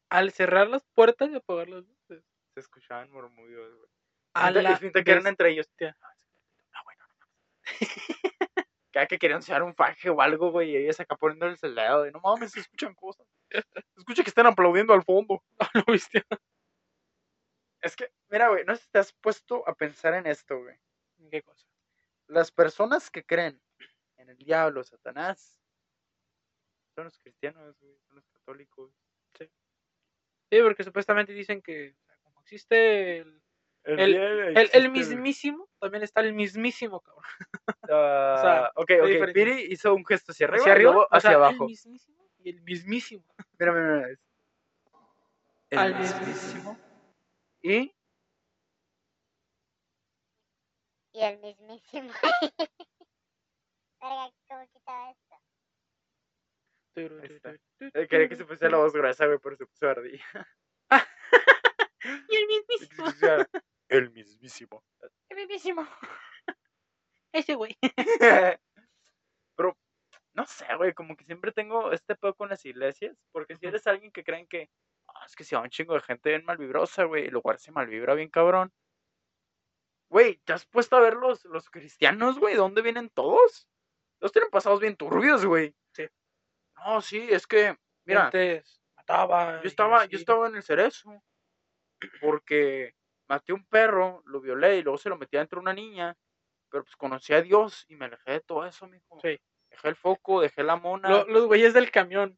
Al 0.10 0.32
cerrar 0.32 0.67
las 0.67 0.84
puertas 0.95 1.30
y 1.30 1.36
apagar 1.36 1.69
las 1.69 1.86
luces. 1.86 2.23
Se 2.56 2.60
escuchaban 2.60 3.12
murmullos, 3.12 3.75
güey. 3.78 3.89
A 4.36 4.52
la 4.52 4.78
finta 4.78 5.02
que 5.02 5.12
eran 5.12 5.28
entre 5.28 5.52
ellos. 5.52 5.65
No, 5.80 5.88
güey, 6.84 6.98
no, 6.98 7.08
no 7.08 7.15
mames. 7.15 7.63
Cada 8.91 9.08
que 9.08 9.17
querían 9.17 9.39
enseñar 9.39 9.63
un 9.63 9.74
faje 9.74 10.10
o 10.10 10.21
algo, 10.21 10.52
güey, 10.52 10.71
y 10.71 10.78
ellos 10.78 11.00
acá 11.00 11.15
poniéndoles 11.15 11.63
el 11.63 11.74
dedo 11.74 12.04
de 12.04 12.12
no 12.12 12.19
mames, 12.19 12.52
se 12.52 12.60
escuchan 12.60 12.93
cosas. 12.95 13.26
Se 13.50 13.62
escucha 13.98 14.24
que 14.24 14.30
están 14.30 14.45
aplaudiendo 14.45 14.93
al 14.93 15.04
fondo. 15.04 15.41
¿Lo 15.74 15.84
viste? 15.91 16.24
Es 17.82 17.95
que, 17.95 18.12
mira, 18.30 18.50
güey, 18.50 18.65
no 18.65 18.76
sé 18.76 18.84
si 18.84 18.89
te 18.91 19.00
has 19.00 19.13
puesto 19.13 19.67
a 19.67 19.74
pensar 19.74 20.13
en 20.15 20.28
esto, 20.28 20.60
güey. 20.60 20.78
¿Qué 21.32 21.41
cosa? 21.41 21.65
Las 22.28 22.52
personas 22.52 23.10
que 23.10 23.24
creen 23.24 23.62
en 24.17 24.30
el 24.30 24.38
diablo, 24.38 24.84
Satanás, 24.84 25.62
son 26.93 27.06
los 27.06 27.17
cristianos, 27.19 27.80
güey, 27.80 27.98
son 28.08 28.17
los 28.17 28.28
católicos. 28.28 28.91
Sí, 29.38 30.62
porque 30.62 30.84
supuestamente 30.84 31.34
dicen 31.34 31.62
que 31.62 31.95
o 31.98 32.06
sea, 32.06 32.17
como 32.17 32.39
existe 32.41 33.19
el, 33.19 33.41
El, 33.86 34.15
El- 34.15 34.69
el, 34.74 34.89
mismísimo, 34.89 35.69
también 35.80 36.04
está 36.04 36.21
el 36.21 36.34
mismísimo, 36.34 37.02
cabrón. 37.02 37.24
Ah, 37.89 38.38
sea, 38.41 38.71
ok, 38.76 38.88
¿qué 38.88 39.21
ok. 39.24 39.32
Piri 39.34 39.67
hizo 39.71 39.93
un 39.93 40.04
gesto 40.06 40.32
hacia 40.32 40.48
arriba, 40.48 40.62
hacia 40.63 40.74
arriba, 40.74 40.91
luego 40.91 41.06
o 41.06 41.15
hacia 41.15 41.30
sea, 41.30 41.38
abajo. 41.38 41.63
el 41.63 41.69
mismísimo 41.69 42.30
y 42.43 42.50
el 42.50 42.62
mismísimo. 42.62 43.24
Mira, 43.60 43.71
mira, 43.74 43.95
mira. 44.08 44.19
El 45.69 45.80
Al 45.80 46.00
mismísimo. 46.00 46.80
Y 47.62 47.95
Y 51.13 51.21
el 51.21 51.39
mismísimo. 51.39 52.12
Verga, 54.02 54.32
¿cómo 54.48 54.67
quitaba 54.74 55.12
esto? 55.12 55.36
Eh, 56.98 58.08
quería 58.08 58.30
que 58.30 58.36
se 58.36 58.45
pusiera 58.45 58.71
la 58.71 58.78
voz 58.84 58.93
gruesa, 58.93 59.26
güey, 59.26 59.38
pero 59.39 59.56
se 59.56 59.65
puso 59.65 59.88
ardilla. 59.89 60.26
Y 62.30 62.36
el 62.36 62.48
mismísimo. 62.48 63.06
El 63.95 64.12
mismísimo. 64.12 64.84
El 65.29 65.38
mismísimo. 65.38 65.88
Ese 67.34 67.55
güey. 67.55 67.77
Pero, 69.58 69.77
no 70.34 70.45
sé, 70.47 70.65
güey, 70.77 70.93
como 70.93 71.15
que 71.15 71.25
siempre 71.25 71.51
tengo 71.51 71.91
este 71.91 72.15
pedo 72.15 72.34
con 72.36 72.49
las 72.49 72.65
iglesias, 72.65 73.17
porque 73.31 73.55
si 73.55 73.65
eres 73.67 73.88
alguien 73.88 74.12
que 74.12 74.23
creen 74.23 74.47
que, 74.47 74.69
"Ah, 75.08 75.25
es 75.25 75.36
que 75.36 75.43
si 75.43 75.55
va 75.55 75.62
un 75.62 75.69
chingo 75.69 75.93
de 75.93 76.01
gente 76.01 76.29
bien 76.29 76.45
malvibrosa, 76.45 77.05
güey, 77.05 77.25
el 77.27 77.34
lugar 77.34 77.60
se 77.60 77.71
malvibra 77.71 78.13
bien 78.15 78.29
cabrón. 78.29 78.73
Güey, 80.10 80.38
¿te 80.45 80.53
has 80.53 80.65
puesto 80.65 80.95
a 80.95 80.99
ver 81.01 81.15
los, 81.15 81.43
los 81.45 81.69
cristianos, 81.69 82.39
güey? 82.39 82.53
¿De 82.53 82.60
dónde 82.60 82.81
vienen 82.81 83.10
todos? 83.10 83.67
Los 84.21 84.31
tienen 84.31 84.49
pasados 84.51 84.79
bien 84.79 84.95
turbios, 84.95 85.45
güey. 85.45 85.75
Sí. 85.93 86.08
No, 86.77 87.01
sí, 87.01 87.27
es 87.29 87.47
que, 87.47 87.77
mira, 88.05 88.25
Antes 88.25 88.81
mataba. 88.95 89.62
yo 89.62 89.67
estaba, 89.67 90.05
yo 90.05 90.17
estaba 90.17 90.47
en 90.47 90.55
el 90.55 90.63
cerezo, 90.63 91.23
porque 92.21 92.93
maté 93.27 93.53
un 93.53 93.65
perro, 93.65 94.21
lo 94.25 94.39
violé 94.41 94.77
y 94.77 94.83
luego 94.83 94.97
se 94.97 95.09
lo 95.09 95.17
metí 95.17 95.38
dentro 95.38 95.57
de 95.59 95.61
una 95.63 95.73
niña, 95.73 96.15
pero 96.69 96.83
pues 96.83 96.95
conocí 96.95 97.33
a 97.33 97.41
Dios 97.41 97.85
y 97.88 97.95
me 97.95 98.05
alejé 98.05 98.31
de 98.31 98.39
todo 98.41 98.65
eso, 98.65 98.88
mijo. 98.88 99.19
Sí. 99.21 99.39
Dejé 99.69 99.88
el 99.89 99.95
foco, 99.95 100.41
dejé 100.41 100.63
la 100.63 100.75
mona. 100.75 101.09
Lo- 101.09 101.25
los 101.25 101.45
güeyes 101.47 101.73
del 101.73 101.91
camión. 101.91 102.38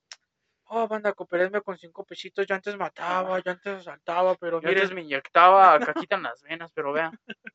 Oh, 0.70 0.88
banda, 0.88 1.14
cooperadme 1.14 1.62
con 1.62 1.78
cinco 1.78 2.04
pesitos. 2.04 2.46
Yo 2.46 2.54
antes 2.56 2.76
mataba, 2.76 3.40
yo 3.40 3.52
antes 3.52 3.74
asaltaba, 3.82 4.36
pero 4.36 4.62
Yo 4.62 4.68
antes 4.68 4.84
miren, 4.84 4.96
me 4.96 5.02
inyectaba, 5.02 5.74
acá 5.76 5.94
quitan 5.94 6.24
las 6.24 6.42
venas, 6.44 6.72
pero 6.74 6.92
vea. 6.92 7.10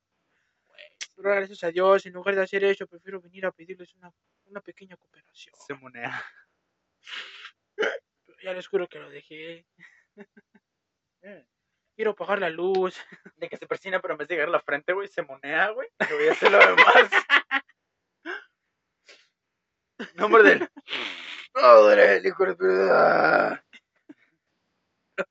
pero 1.16 1.30
gracias 1.34 1.62
a 1.64 1.70
Dios, 1.70 2.06
en 2.06 2.14
lugar 2.14 2.34
de 2.34 2.42
hacer 2.42 2.64
eso, 2.64 2.86
prefiero 2.86 3.20
venir 3.20 3.44
a 3.44 3.52
pedirles 3.52 3.94
una, 3.96 4.10
una 4.46 4.60
pequeña 4.62 4.96
cooperación. 4.96 5.54
Se 5.66 5.74
monea. 5.74 6.24
Pero 7.76 8.38
ya 8.42 8.52
les 8.54 8.66
juro 8.66 8.88
que 8.88 8.98
lo 8.98 9.10
dejé. 9.10 9.66
Quiero 11.94 12.14
pagar 12.14 12.38
la 12.38 12.50
luz. 12.50 12.96
De 13.36 13.48
que 13.48 13.56
se 13.56 13.66
persina, 13.66 14.00
pero 14.00 14.14
en 14.14 14.18
vez 14.18 14.28
de 14.28 14.34
llegar 14.34 14.48
a 14.48 14.52
la 14.52 14.60
frente, 14.60 14.92
güey, 14.92 15.08
se 15.08 15.22
monea, 15.22 15.70
güey. 15.70 15.88
Que 16.06 16.14
voy 16.14 16.28
a 16.28 16.32
hacer 16.32 16.50
lo 16.50 16.58
demás. 16.58 17.10
Nombre 20.14 20.42
del. 20.42 20.68
Madre, 21.54 22.16
el 22.16 22.26
hijo 22.26 22.46
de 22.46 22.54
puta. 22.54 23.64
No, 25.16 25.24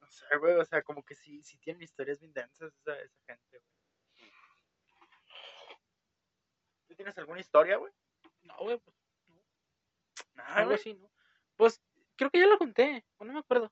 No 0.00 0.08
sé, 0.08 0.36
güey, 0.38 0.54
o 0.54 0.64
sea, 0.64 0.82
como 0.82 1.02
que 1.02 1.14
sí, 1.14 1.42
sí 1.42 1.58
tienen 1.58 1.82
historias 1.82 2.20
bien 2.20 2.32
densas 2.32 2.72
esa, 2.74 2.98
esa 3.00 3.18
gente, 3.26 3.58
güey. 3.58 4.30
¿Tú 6.86 6.94
tienes 6.94 7.18
alguna 7.18 7.40
historia, 7.40 7.76
güey? 7.76 7.92
No, 8.42 8.56
güey, 8.58 8.78
pues 8.78 8.96
Nada, 10.34 10.54
algo 10.54 10.70
güey. 10.70 10.80
así, 10.80 10.94
¿no? 10.94 11.10
Pues 11.56 11.80
creo 12.16 12.30
que 12.30 12.40
ya 12.40 12.46
lo 12.46 12.58
conté, 12.58 13.04
o 13.18 13.24
no 13.24 13.32
me 13.32 13.40
acuerdo. 13.40 13.70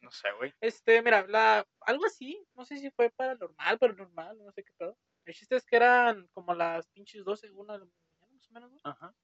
No 0.00 0.10
sé, 0.10 0.28
güey. 0.36 0.52
Este, 0.60 1.02
mira, 1.02 1.26
la, 1.26 1.66
algo 1.80 2.06
así, 2.06 2.46
no 2.54 2.64
sé 2.64 2.78
si 2.78 2.90
fue 2.90 3.10
paranormal, 3.10 3.78
paranormal, 3.78 4.38
no 4.38 4.52
sé 4.52 4.64
qué 4.64 4.72
pedo. 4.76 4.96
El 5.24 5.34
chiste 5.34 5.56
es 5.56 5.64
que 5.64 5.76
eran 5.76 6.28
como 6.32 6.54
las 6.54 6.86
pinches 6.88 7.24
12, 7.24 7.50
una 7.52 7.74
de 7.74 7.78
la 7.80 7.84
mañana, 7.86 8.34
más 8.34 8.48
o 8.48 8.52
menos, 8.52 8.72
¿no? 8.72 8.78
Ajá. 8.84 9.14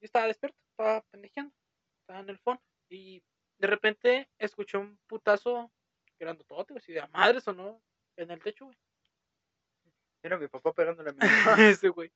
Yo 0.00 0.06
estaba 0.06 0.26
despierto, 0.26 0.58
estaba 0.70 1.00
pendejeando, 1.10 1.54
estaba 2.00 2.20
en 2.20 2.28
el 2.28 2.38
phone, 2.38 2.60
y 2.90 3.22
de 3.58 3.66
repente 3.66 4.28
escuché 4.38 4.78
un 4.78 4.98
putazo 5.06 5.72
grandotote, 6.18 6.74
así 6.76 6.92
de 6.92 7.00
a 7.00 7.06
madres 7.08 7.46
o 7.48 7.52
no, 7.52 7.82
en 8.16 8.30
el 8.30 8.42
techo, 8.42 8.66
güey. 8.66 8.78
Mira, 10.22 10.38
mi 10.38 10.48
papá 10.48 10.72
pegándole 10.72 11.10
a 11.10 11.12
mi 11.12 11.18
Ese, 11.78 11.88
güey. 11.88 12.10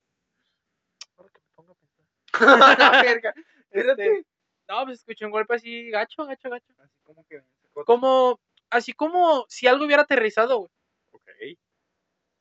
Ahora 1.16 1.30
que 1.30 1.40
me 1.40 1.48
pongo 1.54 1.72
a 1.72 1.74
pensar. 1.74 2.06
La 2.78 3.02
verga. 3.02 3.34
Espérate. 3.70 4.24
No, 4.68 4.84
pues 4.84 4.98
escuché 4.98 5.24
un 5.24 5.30
golpe 5.30 5.54
así, 5.54 5.90
gacho, 5.90 6.26
gacho, 6.26 6.50
gacho. 6.50 6.72
Así 6.78 7.00
como 7.02 7.24
que. 7.24 7.42
Como, 7.86 8.38
así 8.70 8.92
como 8.92 9.46
si 9.48 9.66
algo 9.66 9.86
hubiera 9.86 10.02
aterrizado, 10.02 10.58
güey. 10.58 10.70
Ok. 11.12 11.58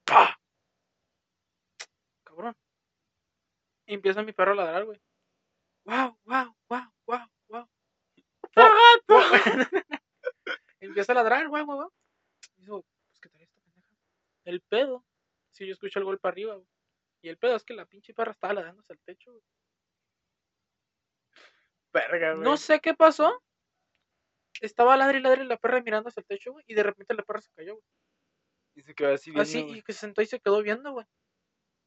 ¡Pah! 0.06 0.38
Cabrón. 2.24 2.56
Y 3.86 3.94
empieza 3.94 4.24
mi 4.24 4.34
perro 4.34 4.52
a 4.52 4.56
ladrar, 4.56 4.86
güey. 4.86 5.00
¡Wow, 5.86 6.18
wow, 6.26 6.56
wow, 6.68 6.92
wow, 7.06 7.28
wow! 7.48 7.68
empieza 10.82 11.14
a 11.14 11.16
ladrar, 11.16 11.48
güey, 11.48 11.64
güey. 11.64 11.88
Y 12.58 12.62
digo, 12.64 12.84
pues, 13.08 13.20
¿qué 13.22 13.30
tal 13.30 13.42
esta 13.42 13.62
pendeja? 13.62 13.96
El 14.44 14.62
pedo. 14.62 15.06
Si 15.52 15.66
yo 15.66 15.74
escucho 15.74 16.00
el 16.00 16.06
golpe 16.06 16.28
arriba, 16.28 16.56
güey. 16.56 16.68
Y 17.22 17.30
el 17.30 17.38
pedo 17.38 17.56
es 17.56 17.64
que 17.64 17.74
la 17.74 17.86
pinche 17.86 18.14
perra 18.14 18.32
estaba 18.32 18.54
ladrando 18.56 18.82
hacia 18.82 18.94
el 18.94 19.00
techo, 19.00 19.32
güey. 19.32 19.44
Verga, 21.98 22.34
güey. 22.34 22.44
No 22.44 22.58
sé 22.58 22.80
qué 22.80 22.94
pasó. 22.94 23.42
Estaba 24.62 24.98
ladre 24.98 25.20
y 25.20 25.22
ladre 25.22 25.46
la 25.46 25.58
perra 25.58 25.82
mirando 25.82 26.10
hacia 26.10 26.22
el 26.22 26.26
techo, 26.26 26.52
güey. 26.52 26.66
Y 26.68 26.74
de 26.74 26.84
repente 26.84 27.14
la 27.14 27.24
perra 27.24 27.42
se 27.42 27.52
cayó, 27.56 27.74
güey. 27.74 27.86
Y 28.76 28.82
se 28.82 28.94
quedó 28.94 29.14
así 29.14 29.32
viendo. 29.32 29.42
Así, 29.42 29.62
güey. 29.62 29.80
y 29.80 29.82
que 29.82 29.94
se 29.94 30.00
sentó 30.00 30.22
y 30.22 30.26
se 30.26 30.40
quedó 30.40 30.62
viendo, 30.62 30.92
güey. 30.92 31.06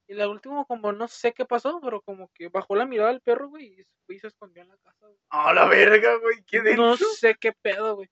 Y 0.09 0.15
la 0.15 0.29
última, 0.29 0.65
como 0.65 0.93
no 0.93 1.07
sé 1.07 1.33
qué 1.33 1.45
pasó, 1.45 1.81
pero 1.81 2.01
como 2.03 2.33
que 2.35 2.49
bajó 2.49 2.75
la 2.75 2.85
mirada 2.85 3.11
al 3.11 3.21
perro, 3.21 3.49
güey, 3.49 3.67
y 3.67 3.77
se 3.77 4.27
y 4.27 4.27
escondió 4.27 4.63
en 4.63 4.69
la 4.69 4.77
casa, 4.79 5.07
güey. 5.07 5.21
¡A 5.29 5.55
la 5.55 5.69
verga, 5.69 6.17
güey! 6.17 6.43
¿Qué 6.49 6.61
denso? 6.63 6.83
No 6.83 6.97
sé 6.97 7.37
qué 7.41 7.53
pedo, 7.53 7.95
güey. 7.95 8.11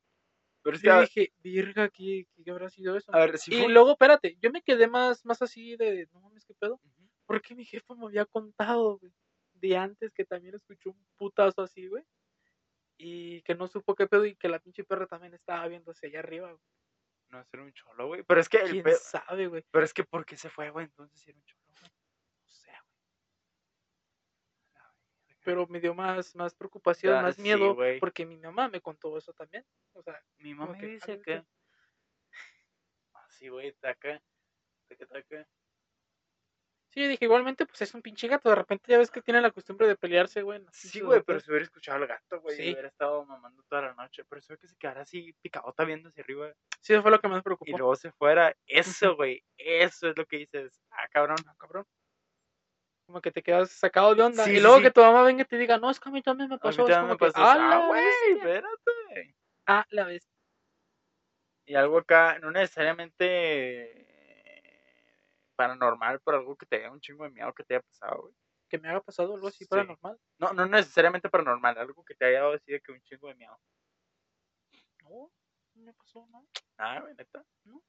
Pero 0.63 0.95
a, 0.95 1.01
dije, 1.01 1.33
virga, 1.39 1.89
¿qué, 1.89 2.29
qué 2.45 2.51
habrá 2.53 2.71
sido 2.71 2.97
eso? 2.97 3.13
a 3.13 3.19
ver, 3.19 3.39
si 3.39 3.53
y 3.53 3.63
fue... 3.63 3.73
luego, 3.73 3.93
espérate, 3.93 4.37
yo 4.41 4.53
me 4.53 4.63
quedé 4.63 4.87
más, 4.87 5.25
más 5.25 5.43
así 5.43 5.77
de, 5.77 6.07
no 6.13 6.21
mames, 6.21 6.45
qué 6.45 6.55
pedo. 6.55 6.81
Porque 7.27 7.57
mi 7.57 7.65
jefa 7.65 7.95
me 7.97 8.07
había 8.07 8.27
contado, 8.27 8.99
güey, 8.99 9.13
de 9.61 9.77
antes 9.77 10.13
que 10.13 10.25
también 10.25 10.55
escuchó 10.55 10.91
un 10.91 11.07
putazo 11.17 11.63
así, 11.63 11.87
güey. 11.87 12.05
Y 12.97 13.43
que 13.43 13.55
no 13.55 13.69
supo 13.69 13.95
qué 13.95 14.07
pedo 14.07 14.25
y 14.25 14.35
que 14.35 14.49
la 14.49 14.59
pinche 14.59 14.85
perra 14.85 15.07
también 15.07 15.35
estaba 15.35 15.69
viéndose 15.69 16.07
allá 16.07 16.19
arriba, 16.21 16.51
güey. 16.53 16.65
No, 17.31 17.45
ser 17.45 17.61
un 17.61 17.73
cholo, 17.73 18.07
güey. 18.07 18.23
Pero 18.23 18.41
es 18.41 18.49
que 18.49 18.59
el 18.59 18.71
¿Quién 18.71 18.83
pedo... 18.85 18.99
sabe, 18.99 19.47
güey? 19.47 19.65
Pero 19.71 19.85
es 19.85 19.93
que, 19.93 20.05
¿por 20.05 20.25
qué 20.25 20.37
se 20.37 20.49
fue, 20.49 20.71
güey? 20.71 20.87
Entonces, 20.87 21.29
era 21.29 21.39
un 21.39 21.45
cholo, 21.45 21.65
güey. 21.81 21.93
No 22.41 22.49
sé, 22.49 22.71
güey. 25.27 25.39
Pero 25.45 25.67
me 25.67 25.81
dio 25.81 25.95
más, 25.95 26.35
más 26.35 26.55
preocupación, 26.55 27.23
más 27.23 27.39
miedo, 27.39 27.77
porque 28.01 28.27
mi 28.27 28.39
mamá 28.39 28.69
me 28.69 28.81
contó 28.81 29.17
eso 29.17 29.33
también. 29.33 29.65
O 29.93 30.03
sea, 30.03 30.21
Mi 30.39 30.55
mamá 30.55 30.77
que, 30.79 30.87
dice 30.87 31.13
ah, 31.13 31.21
que... 31.23 31.35
neta. 31.37 31.49
Así, 33.13 33.49
güey, 33.49 33.73
taca. 33.75 34.23
Taca, 34.89 35.07
taca. 35.07 35.49
Sí, 36.91 37.07
dije, 37.07 37.25
igualmente, 37.25 37.67
pues 37.67 37.83
es 37.83 37.95
un 37.95 38.03
pinche 38.03 38.29
gato. 38.29 38.49
De 38.49 38.55
repente 38.55 38.91
ya 38.91 38.99
ves 38.99 39.11
que 39.11 39.23
tiene 39.23 39.41
la 39.41 39.51
costumbre 39.51 39.87
de 39.87 39.97
pelearse, 39.97 40.43
güey. 40.43 40.65
Sí, 40.73 41.01
güey, 41.01 41.23
pero 41.23 41.41
si 41.41 41.51
hubiera 41.51 41.65
escuchado 41.65 41.99
al 41.99 42.07
gato, 42.07 42.41
güey, 42.41 42.57
Sí. 42.57 42.73
hubiera 42.73 42.89
estado 42.89 43.25
mamando 43.25 43.63
toda 43.69 43.83
la 43.83 43.95
noche. 43.95 44.25
Pero 44.29 44.39
eso 44.41 44.53
de 44.55 44.59
que 44.59 44.67
se 44.69 44.77
quedara 44.77 45.03
así 45.03 45.33
picadota 45.43 45.85
viendo 45.85 46.09
hacia 46.09 46.23
arriba 46.25 46.53
Sí, 46.81 46.93
eso 46.95 47.03
fue 47.03 47.11
lo 47.11 47.21
que 47.21 47.29
más 47.29 47.37
me 47.37 47.41
y 47.41 47.43
preocupó. 47.43 47.79
luego 47.79 47.97
se 47.97 48.13
fuera. 48.13 48.55
Eso, 48.67 49.17
güey, 49.17 49.43
eso 49.57 50.09
es 50.09 50.17
lo 50.17 50.27
que 50.27 50.39
dices. 50.39 50.81
Ah, 50.91 51.09
cabrón. 51.11 51.37
Ah, 51.47 51.55
cabrón. 51.59 51.85
Como 53.07 53.21
que 53.23 53.31
te 53.33 53.43
quedas 53.43 53.71
sacado 53.71 54.15
de 54.15 54.23
onda. 54.23 54.45
Sí, 54.45 54.53
y 54.57 54.61
luego 54.61 54.77
sí. 54.79 54.83
que 54.83 54.91
tu 54.91 55.01
mamá 55.01 55.23
venga 55.23 55.43
y 55.43 55.47
te 55.47 55.57
diga, 55.57 55.79
no, 55.79 55.91
es 55.91 55.99
que 55.99 56.09
a 56.11 56.13
mí 56.13 56.21
también 56.23 56.49
me 56.51 56.57
A 56.57 56.59
mí 56.59 56.61
pasó. 56.63 56.83
Es 56.83 56.89
también 56.95 57.01
como 57.17 57.27
me 57.27 57.33
pasó 57.33 57.43
ah, 57.43 57.57
Ah, 57.73 57.87
güey, 57.89 58.05
espérate. 58.37 59.35
ah, 59.67 59.87
la 59.91 60.05
bestia. 60.05 60.31
Y 61.67 61.75
algo 61.75 61.99
acá, 61.99 62.39
no 62.41 62.51
necesariamente 62.51 64.08
paranormal, 65.59 66.21
pero 66.25 66.39
algo 66.39 66.57
que 66.57 66.67
te 66.67 66.77
haya 66.77 66.93
un 66.93 67.01
chingo 67.01 67.25
de 67.25 67.31
miedo 67.31 67.53
que 67.53 67.65
te 67.65 67.75
haya 67.75 67.83
pasado, 67.83 68.23
güey. 68.23 68.35
Que 68.71 68.79
me 68.79 68.89
haga 68.89 69.01
pasado 69.01 69.35
algo 69.35 69.49
así 69.49 69.65
Sí. 69.65 69.69
paranormal. 69.69 70.19
No, 70.39 70.53
no 70.53 70.67
necesariamente 70.67 71.29
paranormal, 71.29 71.79
algo 71.79 72.05
que 72.05 72.15
te 72.15 72.27
haya 72.27 72.41
dado 72.41 72.53
así 72.55 72.71
de 72.71 72.81
que 72.81 72.93
un 72.93 73.03
chingo 73.03 73.29
de 73.29 73.35
miedo. 73.35 73.59
No, 75.03 75.33
no 75.75 75.83
me 75.83 75.93
pasó, 75.95 76.27
no. 76.31 76.47
Ah, 76.77 77.01
güey, 77.01 77.15
neta. 77.15 77.45
No, 77.65 77.83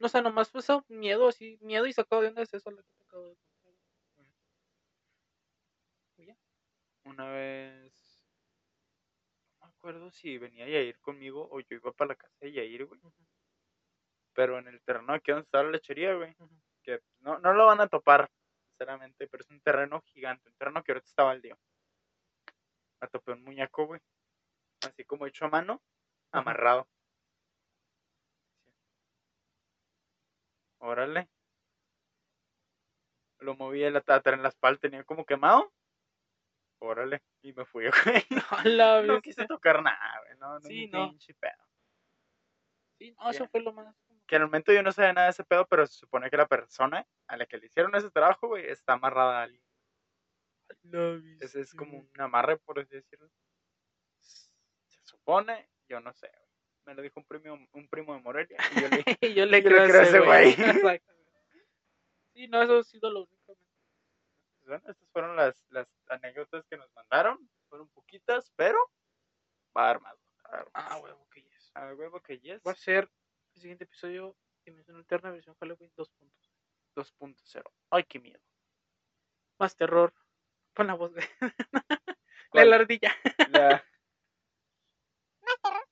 o 0.00 0.08
sea, 0.08 0.22
nomás 0.22 0.50
fue 0.50 0.60
eso, 0.60 0.84
miedo 0.88 1.28
así, 1.28 1.58
miedo 1.60 1.86
y 1.86 1.92
sacado 1.92 2.22
de 2.22 2.28
onda 2.28 2.42
es 2.42 2.54
eso 2.54 2.70
lo 2.70 2.82
que 2.82 2.92
te 2.96 3.04
acabo 3.04 3.28
de 3.28 3.36
contar. 3.36 3.58
Una 7.04 7.30
vez. 7.30 8.20
No 9.60 9.66
me 9.66 9.72
acuerdo 9.72 10.10
si 10.10 10.38
venía 10.38 10.68
Yair 10.68 10.98
conmigo 11.00 11.48
o 11.50 11.60
yo 11.60 11.76
iba 11.76 11.92
para 11.92 12.08
la 12.08 12.16
casa 12.16 12.36
de 12.40 12.52
Yair, 12.52 12.84
güey. 12.84 13.00
Pero 14.38 14.56
en 14.56 14.68
el 14.68 14.80
terreno 14.82 15.12
aquí 15.14 15.32
donde 15.32 15.46
está 15.46 15.64
la 15.64 15.70
lechería, 15.70 16.14
güey. 16.14 16.32
Que 16.84 17.00
no, 17.22 17.40
no 17.40 17.52
lo 17.54 17.66
van 17.66 17.80
a 17.80 17.88
topar, 17.88 18.30
sinceramente, 18.70 19.26
pero 19.26 19.42
es 19.42 19.50
un 19.50 19.60
terreno 19.60 20.00
gigante. 20.02 20.48
Un 20.48 20.54
terreno 20.54 20.84
que 20.84 20.92
ahorita 20.92 21.08
está 21.08 21.24
baldío. 21.24 21.58
Me 23.00 23.08
topé 23.08 23.32
un 23.32 23.42
muñeco, 23.42 23.86
güey. 23.86 24.00
Así 24.86 25.04
como 25.04 25.26
hecho 25.26 25.44
a 25.46 25.48
mano, 25.48 25.82
amarrado. 26.30 26.86
Órale. 30.78 31.28
Lo 33.40 33.56
moví 33.56 33.82
el 33.82 33.96
atar 33.96 34.34
en 34.34 34.42
la 34.44 34.50
espalda, 34.50 34.78
tenía 34.80 35.02
como 35.02 35.24
quemado. 35.24 35.72
Órale. 36.80 37.22
Y 37.42 37.52
me 37.54 37.64
fui, 37.64 37.86
güey. 37.90 38.24
La 38.78 39.02
No 39.02 39.14
bestia. 39.14 39.20
quise 39.20 39.46
tocar 39.46 39.82
nada, 39.82 40.20
güey. 40.24 40.38
No, 40.38 40.54
no, 40.54 40.60
Sí, 40.60 40.86
no. 40.88 41.10
pinche 41.10 41.34
pedo. 41.34 41.64
Sí, 43.00 43.12
no, 43.18 43.30
eso 43.30 43.44
Ya. 43.44 43.48
fue 43.50 43.60
lo 43.62 43.72
más. 43.72 43.94
Que 44.28 44.36
en 44.36 44.42
el 44.42 44.48
momento 44.48 44.72
yo 44.72 44.82
no 44.82 44.92
sabía 44.92 45.14
nada 45.14 45.26
de 45.28 45.30
ese 45.30 45.44
pedo, 45.44 45.66
pero 45.66 45.86
se 45.86 45.94
supone 45.94 46.28
que 46.28 46.36
la 46.36 46.46
persona 46.46 47.06
a 47.26 47.36
la 47.38 47.46
que 47.46 47.56
le 47.56 47.66
hicieron 47.66 47.94
ese 47.94 48.10
trabajo, 48.10 48.48
güey, 48.48 48.66
está 48.66 48.92
amarrada 48.92 49.40
a 49.40 49.42
alguien. 49.44 49.62
Ese 51.40 51.62
es 51.62 51.74
como 51.74 51.98
un 51.98 52.20
amarre, 52.20 52.58
por 52.58 52.78
así 52.78 52.94
decirlo. 52.94 53.30
Se 54.20 55.00
supone, 55.04 55.70
yo 55.88 56.00
no 56.00 56.12
sé, 56.12 56.28
güey. 56.28 56.48
Me 56.84 56.94
lo 56.94 57.02
dijo 57.02 57.20
un 57.20 57.26
primo, 57.26 57.68
un 57.72 57.88
primo 57.88 58.14
de 58.14 58.20
Morelia. 58.20 58.58
Y 58.76 58.80
yo 58.80 58.88
le 58.88 58.96
dije, 58.98 59.18
yo 59.22 59.28
le 59.28 59.34
Yo 59.34 59.46
le 59.46 59.62
creo 59.64 59.86
creo 59.86 60.00
a 60.00 60.04
ese 60.04 60.20
güey. 60.20 60.56
Sí, 62.34 62.46
no, 62.46 62.62
eso 62.62 62.78
ha 62.78 62.84
sido 62.84 63.10
lo 63.10 63.24
único. 63.24 63.58
bueno, 64.64 64.84
estas 64.86 65.08
fueron 65.10 65.34
las, 65.34 65.66
las 65.70 65.88
anécdotas 66.08 66.64
que 66.68 66.76
nos 66.76 66.88
mandaron. 66.92 67.50
Fueron 67.68 67.88
poquitas, 67.88 68.52
pero 68.54 68.78
va 69.76 69.86
a 69.86 69.90
haber 69.90 70.02
más. 70.02 70.16
Va 70.44 70.50
a 70.50 70.54
haber 70.54 70.64
más. 70.66 70.72
Ah, 70.74 70.98
huevo, 70.98 71.26
que 71.30 71.42
yes. 71.42 71.70
A 71.74 71.94
huevo 71.94 72.20
que 72.20 72.38
yes. 72.38 72.62
Va 72.64 72.72
a 72.72 72.76
ser 72.76 73.10
el 73.58 73.62
siguiente 73.62 73.84
episodio 73.84 74.36
Dimensión 74.64 74.96
Alterna 74.96 75.30
versión 75.32 75.56
Halloween 75.58 75.90
2 75.96 76.10
puntos. 76.10 76.52
2.0. 76.94 77.62
Ay, 77.90 78.04
qué 78.04 78.20
miedo. 78.20 78.40
Más 79.58 79.74
terror. 79.76 80.14
Pon 80.74 80.86
la 80.86 80.94
voz 80.94 81.12
de 81.12 81.22
la, 81.40 82.16
¿Cuál? 82.50 82.70
la 82.70 82.76
ardilla. 82.76 83.12
La- 83.50 83.84
Más 85.42 85.60
terror. 85.62 85.88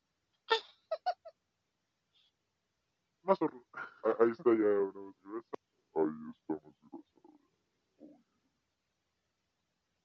Más 3.23 3.43
horror. 3.43 3.65
Ah, 4.05 4.17
Ahí 4.21 4.31
está 4.31 4.45
ya 4.51 4.53
una 4.53 5.01
vez 5.09 5.17
gruesa. 5.23 5.57
Ahí 5.95 6.31
está 6.31 6.55
más 6.55 6.75
gruesa. 6.83 7.07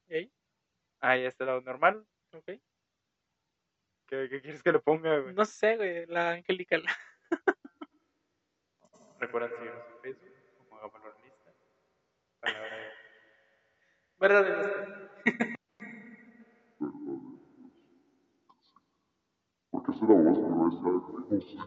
¿Y 0.08 0.14
ahí? 0.16 0.34
Ah, 1.02 1.18
ya 1.18 1.28
está 1.28 1.46
la 1.46 1.54
voz 1.56 1.64
normal. 1.64 2.08
Ok. 2.34 2.46
¿Qué, 2.46 4.28
qué 4.30 4.42
quieres 4.42 4.64
que 4.64 4.72
le 4.72 4.80
ponga, 4.80 5.20
güey? 5.20 5.36
No 5.36 5.46
sé, 5.46 5.78
güey. 5.78 6.06
La 6.08 6.32
angelical. 6.32 6.84
Recuerda 9.20 9.50
seguirnos 9.50 9.86
en 9.88 10.02
Facebook 10.02 10.34
como 10.58 10.78
Hagámoslo 10.78 11.14
Lista. 11.24 11.54
Palabra 12.40 12.76
de... 12.76 12.92
¿Verdad? 14.18 14.46
de 14.46 15.56
Porque 19.70 19.92
es 19.92 19.98
una 20.02 20.14
voz 20.14 20.82
gruesa. 20.82 21.22
No 21.30 21.42
sé. 21.42 21.58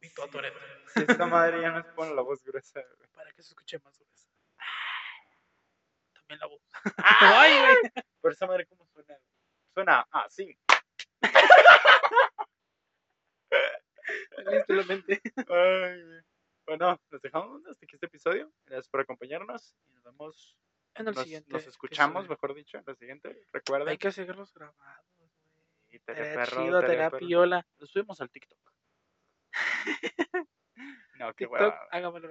Mi 0.00 0.10
Totoreto. 0.10 0.58
Si 0.94 1.02
esta 1.02 1.26
madre 1.26 1.62
ya 1.62 1.70
nos 1.70 1.86
pone 1.86 2.14
la 2.14 2.22
voz 2.22 2.42
gruesa, 2.42 2.80
güey. 2.96 3.08
Para 3.14 3.32
que 3.32 3.42
se 3.42 3.50
escuche 3.50 3.78
más 3.78 3.98
gruesa. 3.98 4.28
También 6.14 6.40
la 6.40 6.46
voz. 6.46 6.60
Ay, 6.96 7.60
güey. 7.60 7.92
Pero 8.20 8.32
esa 8.32 8.46
madre, 8.46 8.66
¿cómo 8.66 8.86
suena? 8.86 9.16
Suena 9.72 10.06
así. 10.10 10.58
Listo 14.52 14.74
la 14.74 14.84
mente. 14.84 15.20
Ay. 15.36 16.22
Bueno, 16.66 17.00
nos 17.10 17.22
dejamos 17.22 17.64
hasta 17.66 17.84
aquí 17.84 17.94
este 17.96 18.06
episodio. 18.06 18.52
Gracias 18.66 18.88
por 18.88 19.00
acompañarnos 19.00 19.74
y 19.86 19.92
nos 19.92 20.04
vemos. 20.04 20.56
En 20.94 21.08
el 21.08 21.14
nos, 21.14 21.22
siguiente. 21.22 21.52
nos 21.52 21.66
escuchamos, 21.66 22.24
episodio. 22.24 22.30
mejor 22.30 22.54
dicho, 22.54 22.78
en 22.78 22.84
la 22.86 22.94
siguiente. 22.94 23.46
Recuerden. 23.52 23.88
Hay 23.88 23.98
que 23.98 24.08
hacerlos 24.08 24.52
grabados, 24.52 25.06
güey. 25.16 25.30
Chido, 25.88 27.18
piola. 27.18 27.66
Lo 27.78 27.86
subimos 27.86 28.20
al 28.20 28.30
TikTok. 28.30 28.58
no, 31.18 31.34
qué 31.34 31.46
TikTok, 31.46 31.52
hueva. 31.52 31.88
hágamelo. 31.90 32.28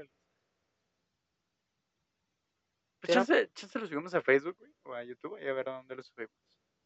Pues 2.99 3.13
chance, 3.13 3.51
chance 3.53 3.79
lo 3.79 3.87
subimos 3.87 4.13
a 4.13 4.21
Facebook, 4.21 4.57
güey, 4.57 4.73
o 4.83 4.93
a 4.93 5.03
YouTube 5.03 5.39
y 5.41 5.47
a 5.47 5.53
ver 5.53 5.69
a 5.69 5.77
dónde 5.77 5.95
lo 5.95 6.03
subimos. 6.03 6.35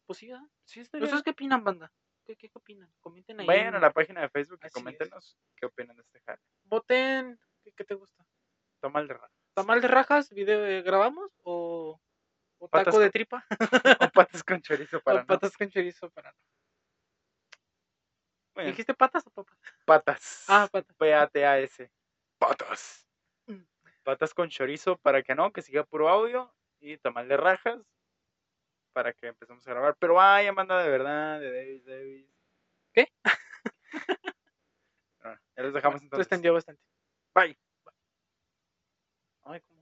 Pues 0.06 0.18
sí, 0.18 0.28
¿verdad? 0.28 0.46
Sí, 0.64 0.80
estaría. 0.80 1.04
¿Ustedes 1.04 1.22
qué 1.22 1.30
opinan, 1.30 1.64
banda? 1.64 1.92
¿Qué, 2.24 2.36
qué 2.36 2.50
opinan? 2.54 2.92
Comenten 3.00 3.40
ahí. 3.40 3.46
Vayan 3.46 3.74
a 3.74 3.80
la 3.80 3.92
página 3.92 4.20
de 4.20 4.28
Facebook 4.28 4.58
y 4.62 4.66
Así 4.66 4.68
es. 4.68 4.74
coméntenos 4.74 5.36
qué 5.56 5.66
opinan 5.66 5.96
de 5.96 6.02
este 6.02 6.20
jale. 6.20 6.40
Voten. 6.64 7.38
¿Qué, 7.64 7.72
qué 7.72 7.84
te 7.84 7.94
gusta? 7.94 8.24
Toma 8.80 9.00
el 9.00 9.08
de 9.08 9.14
raro. 9.14 9.32
¿Tamal 9.54 9.80
de 9.80 9.88
rajas? 9.88 10.30
¿Video 10.30 10.64
eh, 10.66 10.82
grabamos? 10.82 11.30
¿O, 11.42 12.00
o 12.58 12.68
taco 12.68 12.98
de 12.98 13.10
tripa? 13.10 13.44
o 14.00 14.10
patas 14.10 14.42
con 14.42 14.60
chorizo 14.62 15.00
para 15.00 15.18
¿O 15.18 15.20
no. 15.20 15.26
patas 15.26 15.56
con 15.56 15.68
chorizo 15.68 16.10
para 16.10 16.30
no? 16.32 16.38
Bueno, 18.54 18.70
¿Dijiste 18.70 18.94
patas 18.94 19.26
o 19.26 19.30
papas? 19.30 19.58
patas. 19.84 20.44
Ah, 20.48 20.68
patas. 20.70 20.94
P-A-T-A-S. 20.96 21.90
Patas. 22.38 23.06
Mm. 23.46 23.62
Patas 24.02 24.34
con 24.34 24.48
chorizo 24.48 24.96
para 24.98 25.22
que 25.22 25.34
no, 25.34 25.52
que 25.52 25.62
siga 25.62 25.84
puro 25.84 26.08
audio. 26.08 26.52
Y 26.80 26.96
tamal 26.98 27.28
de 27.28 27.36
rajas 27.36 27.80
para 28.92 29.12
que 29.12 29.28
empecemos 29.28 29.66
a 29.66 29.70
grabar. 29.70 29.96
Pero 29.98 30.20
ay, 30.20 30.46
Amanda 30.46 30.82
de 30.82 30.90
verdad, 30.90 31.40
de 31.40 31.52
Davis, 31.52 31.84
Davis. 31.84 32.26
¿Qué? 32.92 33.08
Ah, 35.24 35.28
bueno, 35.28 35.40
ya 35.56 35.62
les 35.62 35.72
dejamos 35.72 36.02
entonces. 36.02 36.26
Tú 36.26 36.34
extendió 36.34 36.52
bastante. 36.52 36.82
Bye. 37.32 37.56
Bye. 37.84 37.94
Ay, 39.44 39.60
¿cómo? 39.60 39.81